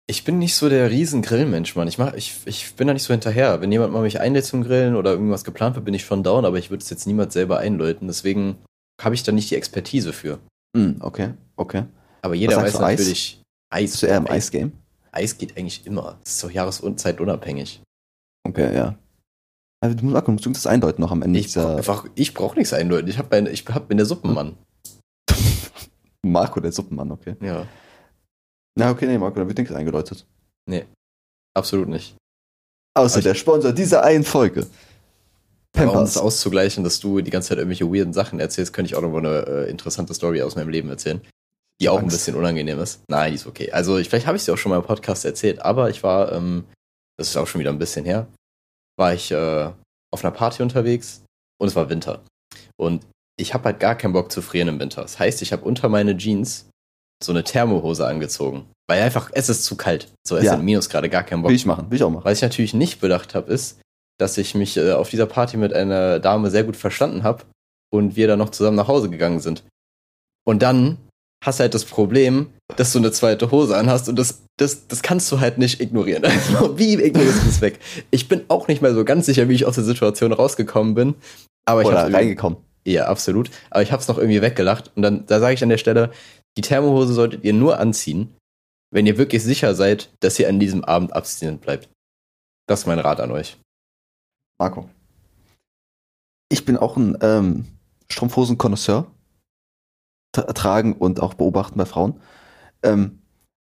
[0.07, 1.87] Ich bin nicht so der riesen Grillmensch, Mann.
[1.87, 3.61] Ich, mach, ich, ich bin da nicht so hinterher.
[3.61, 6.45] Wenn jemand mal mich einlädt zum Grillen oder irgendwas geplant wird, bin ich schon down,
[6.45, 8.09] aber ich würde es jetzt niemals selber einläuten.
[8.09, 8.57] Deswegen
[9.01, 10.41] habe ich da nicht die Expertise für.
[10.77, 11.85] Hm, okay, okay.
[12.23, 12.99] Aber jeder weiß du, Eis?
[12.99, 13.43] natürlich,
[13.73, 14.73] Eis, Bist du eher im Eis, Eisgame?
[15.13, 16.19] Eis geht eigentlich immer.
[16.25, 17.81] Das ist doch Jahres- und zeitunabhängig.
[18.45, 18.99] Okay, ja.
[19.82, 22.05] Also, du musst, Marco, du musst das einläuten noch am Ende Ich brauche dieser einfach,
[22.14, 23.09] ich brauche nichts einläuten.
[23.09, 24.57] Ich hab mein, ich hab, bin der Suppenmann.
[26.22, 27.36] Marco, der Suppenmann, okay.
[27.41, 27.66] Ja.
[28.76, 30.26] Na, okay, nee, Marco, dann wird nichts eingeläutet.
[31.55, 32.16] Absolut nicht.
[32.95, 34.66] Außer Aber der Sponsor dieser einen Folge.
[35.74, 36.14] Aber um Pampers.
[36.14, 39.11] das auszugleichen, dass du die ganze Zeit irgendwelche weirden Sachen erzählst, könnte ich auch noch
[39.11, 41.20] mal eine äh, interessante Story aus meinem Leben erzählen.
[41.80, 42.16] Die auch ein Angst.
[42.16, 43.01] bisschen unangenehm ist.
[43.09, 43.70] Nein, die ist okay.
[43.72, 46.32] Also, ich, vielleicht habe ich sie auch schon mal im Podcast erzählt, aber ich war,
[46.32, 46.64] ähm,
[47.21, 48.27] das ist auch schon wieder ein bisschen her,
[48.99, 49.71] war ich äh,
[50.11, 51.23] auf einer Party unterwegs
[51.61, 52.23] und es war Winter.
[52.79, 53.07] Und
[53.39, 55.03] ich habe halt gar keinen Bock zu frieren im Winter.
[55.03, 56.71] Das heißt, ich habe unter meine Jeans
[57.23, 58.71] so eine Thermohose angezogen.
[58.89, 60.11] Weil einfach, es ist zu kalt.
[60.27, 60.53] So, es Ja.
[60.57, 61.51] sind Minus gerade gar keinen Bock.
[61.51, 62.25] Will ich machen, will ich auch machen.
[62.25, 63.79] Was ich natürlich nicht bedacht habe, ist,
[64.18, 67.45] dass ich mich äh, auf dieser Party mit einer Dame sehr gut verstanden habe
[67.93, 69.62] und wir dann noch zusammen nach Hause gegangen sind.
[70.47, 70.97] Und dann
[71.45, 75.30] hast halt das Problem, dass du eine zweite Hose anhast und das, das, das kannst
[75.32, 76.22] du halt nicht ignorieren.
[76.51, 77.78] Also, wie ignorierst du das weg?
[78.11, 81.14] Ich bin auch nicht mehr so ganz sicher, wie ich aus der Situation rausgekommen bin.
[81.64, 82.59] Aber ich Oder hab's reingekommen.
[82.86, 83.51] ja, absolut.
[83.70, 84.91] Aber ich habe es noch irgendwie weggelacht.
[84.97, 86.11] Und dann, da sage ich an der Stelle,
[86.57, 88.34] die Thermohose solltet ihr nur anziehen,
[88.91, 91.88] wenn ihr wirklich sicher seid, dass ihr an diesem Abend abstinent bleibt.
[92.66, 93.57] Das ist mein Rat an euch.
[94.59, 94.88] Marco.
[96.51, 97.66] Ich bin auch ein ähm,
[98.11, 99.03] Strumpfhosen-Konnoisseur.
[99.03, 99.11] Tra
[100.33, 102.20] tragen und auch beobachten bei Frauen.
[102.83, 103.20] Ähm,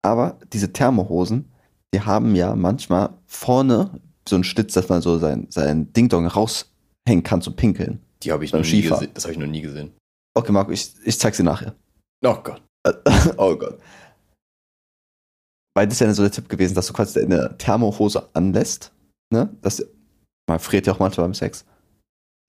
[0.04, 1.52] aber diese Thermohosen,
[1.94, 7.24] die haben ja manchmal vorne so einen Schlitz, dass man so sein, sein Ding-Dong raushängen
[7.24, 8.02] kann zum Pinkeln.
[8.24, 9.12] Die habe ich noch nie gesehen.
[9.14, 9.92] Das habe ich noch nie gesehen.
[10.34, 11.76] Okay, Marco, ich, ich zeig sie nachher.
[12.24, 12.62] Oh Gott.
[13.38, 13.80] oh Gott.
[15.76, 18.92] Weil das ist ja so der Tipp gewesen, dass du quasi eine Thermohose anlässt.
[19.34, 19.50] Ne?
[19.62, 19.84] Das,
[20.48, 21.66] man friert ja auch manchmal beim Sex.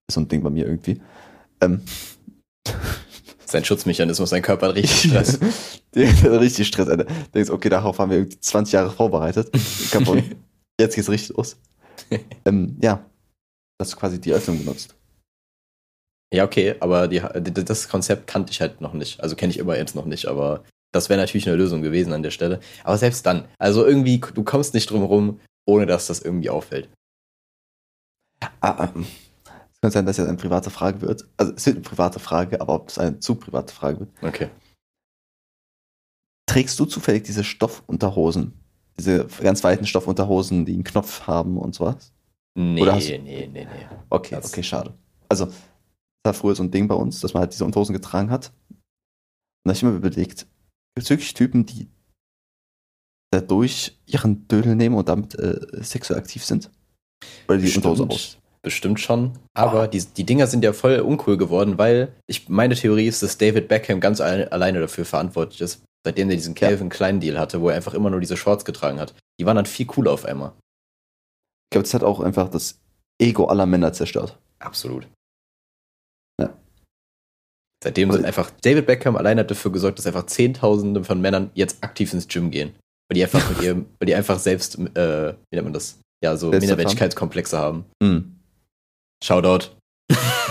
[0.08, 1.00] Ist so ein Ding bei mir irgendwie.
[1.60, 1.82] Ähm,
[3.52, 5.38] Sein Schutzmechanismus, sein Körper hat richtig Stress.
[5.38, 6.88] Hat richtig Stress.
[6.88, 7.04] Alter.
[7.04, 9.50] Du denkst, okay, darauf haben wir irgendwie 20 Jahre vorbereitet.
[9.90, 10.24] Kaputt.
[10.80, 11.56] Jetzt geht's richtig los.
[12.46, 13.04] ähm, ja.
[13.78, 14.94] Dass du quasi die Öffnung benutzt.
[16.32, 19.20] ja, okay, aber die, das Konzept kannte ich halt noch nicht.
[19.20, 22.22] Also kenne ich immer jetzt noch nicht, aber das wäre natürlich eine Lösung gewesen an
[22.22, 22.60] der Stelle.
[22.84, 26.88] Aber selbst dann, also irgendwie, du kommst nicht drum rum, ohne dass das irgendwie auffällt.
[28.60, 28.88] Ah,
[29.82, 31.28] könnte sein, dass jetzt eine private Frage wird.
[31.36, 34.10] Also es wird eine private Frage, aber ob es eine zu private Frage wird.
[34.22, 34.48] Okay.
[36.48, 38.52] Trägst du zufällig diese Stoffunterhosen?
[38.98, 42.12] Diese ganz weiten Stoffunterhosen, die einen Knopf haben und sowas?
[42.56, 43.66] Nee, Oder hast- nee, nee, nee.
[44.10, 44.94] Okay, Das- okay, schade.
[45.28, 45.54] Also, das
[46.24, 48.52] war früher so ein Ding bei uns, dass man halt diese Unterhosen getragen hat.
[48.68, 48.78] Und
[49.64, 50.40] da hab ich immer überlegt,
[50.94, 51.88] gibt es wirklich Typen, die
[53.32, 56.70] dadurch ihren Dödel nehmen und damit äh, sexuell aktiv sind?
[57.48, 58.38] Oder die Unterhose aus?
[58.64, 59.32] Bestimmt schon.
[59.54, 63.36] Aber die, die Dinger sind ja voll uncool geworden, weil ich meine Theorie ist, dass
[63.38, 66.68] David Beckham ganz alle, alleine dafür verantwortlich ist, seitdem er diesen Ja.
[66.68, 69.14] Calvin Klein Deal hatte, wo er einfach immer nur diese Shorts getragen hat.
[69.40, 70.52] Die waren dann viel cooler auf einmal.
[71.66, 72.78] Ich glaube, das hat auch einfach das
[73.20, 74.38] Ego aller Männer zerstört.
[74.60, 75.08] Absolut.
[76.40, 76.56] Ja.
[77.82, 81.50] Seitdem Aber- sind einfach David Beckham allein hat dafür gesorgt, dass einfach Zehntausende von Männern
[81.54, 82.76] jetzt aktiv ins Gym gehen.
[83.10, 85.98] Weil die einfach mit ihrem, weil die einfach selbst, äh, wie nennt man das?
[86.22, 86.50] Ja, so?
[86.50, 87.84] Minderwertigkeitskomplexe haben.
[88.00, 88.31] Hm.
[89.22, 89.70] Shoutout.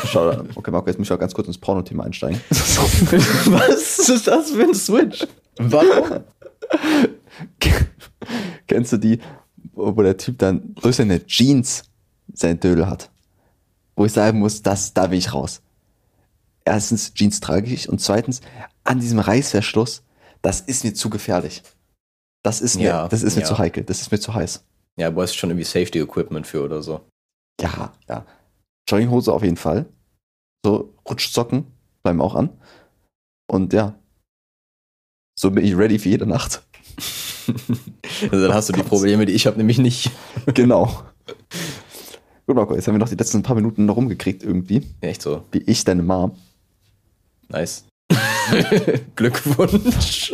[0.06, 2.42] Schau, okay, Marco, jetzt muss ich auch ganz kurz ins Porno-Thema einsteigen.
[2.50, 5.28] Was ist das für ein Switch?
[5.58, 6.24] Warum?
[8.68, 9.20] Kennst du die,
[9.74, 11.84] wo der Typ dann durch seine Jeans
[12.34, 13.12] sein Dödel hat?
[13.96, 15.62] Wo ich sagen muss, das, da will ich raus.
[16.64, 18.42] Erstens, Jeans trage ich und zweitens,
[18.84, 20.04] an diesem Reißverschluss,
[20.42, 21.62] das ist mir zu gefährlich.
[22.44, 23.48] Das ist mir, Ja, das ist mir ja.
[23.48, 24.64] zu heikel, das ist mir zu heiß.
[24.98, 27.02] Ja, du hast schon irgendwie Safety Equipment für oder so.
[27.60, 28.26] Ja, ja.
[28.88, 29.86] Jogginghose auf jeden Fall.
[30.66, 31.66] So Rutschsocken
[32.04, 32.50] bleiben auch an.
[33.48, 34.00] Und ja,
[35.38, 36.64] so bin ich ready für jede Nacht.
[38.22, 38.90] also dann hast du die Gott.
[38.90, 40.12] Probleme, die ich habe, nämlich nicht.
[40.54, 41.04] genau.
[42.46, 44.86] Gut, Marco, jetzt haben wir noch die letzten paar Minuten noch rumgekriegt irgendwie.
[45.02, 45.46] Echt so.
[45.52, 46.38] Wie ich deine Mom.
[47.50, 47.86] Nice.
[49.16, 50.34] Glückwunsch.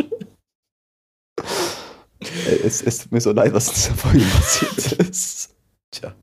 [2.64, 5.56] Es, es tut mir so leid, was in dieser Folge passiert ist.
[5.92, 6.16] Tja.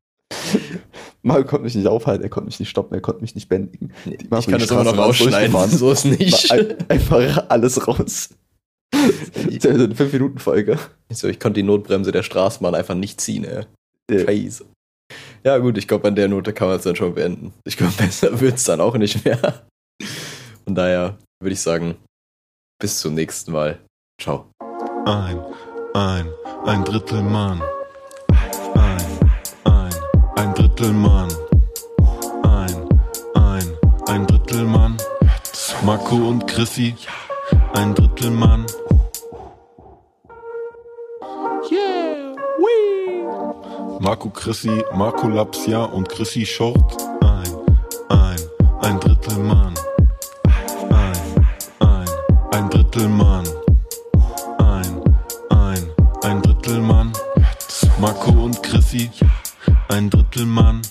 [1.24, 3.92] Marco konnte mich nicht aufhalten, er konnte mich nicht stoppen, er konnte mich nicht bändigen.
[4.04, 5.70] Die Ich kann das immer noch rausschneiden.
[5.70, 6.52] So ist nicht.
[6.88, 8.30] Einfach alles raus.
[9.34, 10.78] Das ist eine 5-Minuten-Folge.
[11.10, 13.64] So, ich konnte die Notbremse der Straßenbahn einfach nicht ziehen, ey.
[14.08, 14.20] Ja.
[14.20, 14.64] Scheiße.
[15.42, 17.52] Ja, gut, ich glaube, an der Note kann man es dann schon beenden.
[17.64, 19.64] Ich glaube, besser wird es dann auch nicht mehr.
[20.64, 21.96] Von daher würde ich sagen,
[22.80, 23.80] bis zum nächsten Mal.
[24.22, 24.46] Ciao.
[25.06, 25.40] Ein,
[25.94, 26.28] ein,
[26.64, 27.60] ein Drittel Mann.
[30.80, 31.28] Ein, ein,
[32.42, 32.42] ein.
[32.42, 32.88] Ein,
[33.34, 33.76] ein,
[34.08, 34.96] ein Drittel Mann.
[35.84, 36.96] Marco und Chrissy.
[37.74, 38.66] Ein Drittel Mann.
[41.70, 43.24] Yeah, wee.
[44.00, 46.96] Marco Chrissy, Marco Lapsia und Chrissy Short.
[47.22, 47.52] Ein,
[48.08, 48.40] ein,
[48.82, 49.74] ein Drittel Mann.
[50.90, 51.16] Ein,
[51.78, 52.08] ein,
[52.52, 53.46] ein Drittel Mann.
[54.58, 55.04] Ein,
[58.00, 59.10] Marco und Chrissy,
[59.88, 60.82] ein Drittel Mann,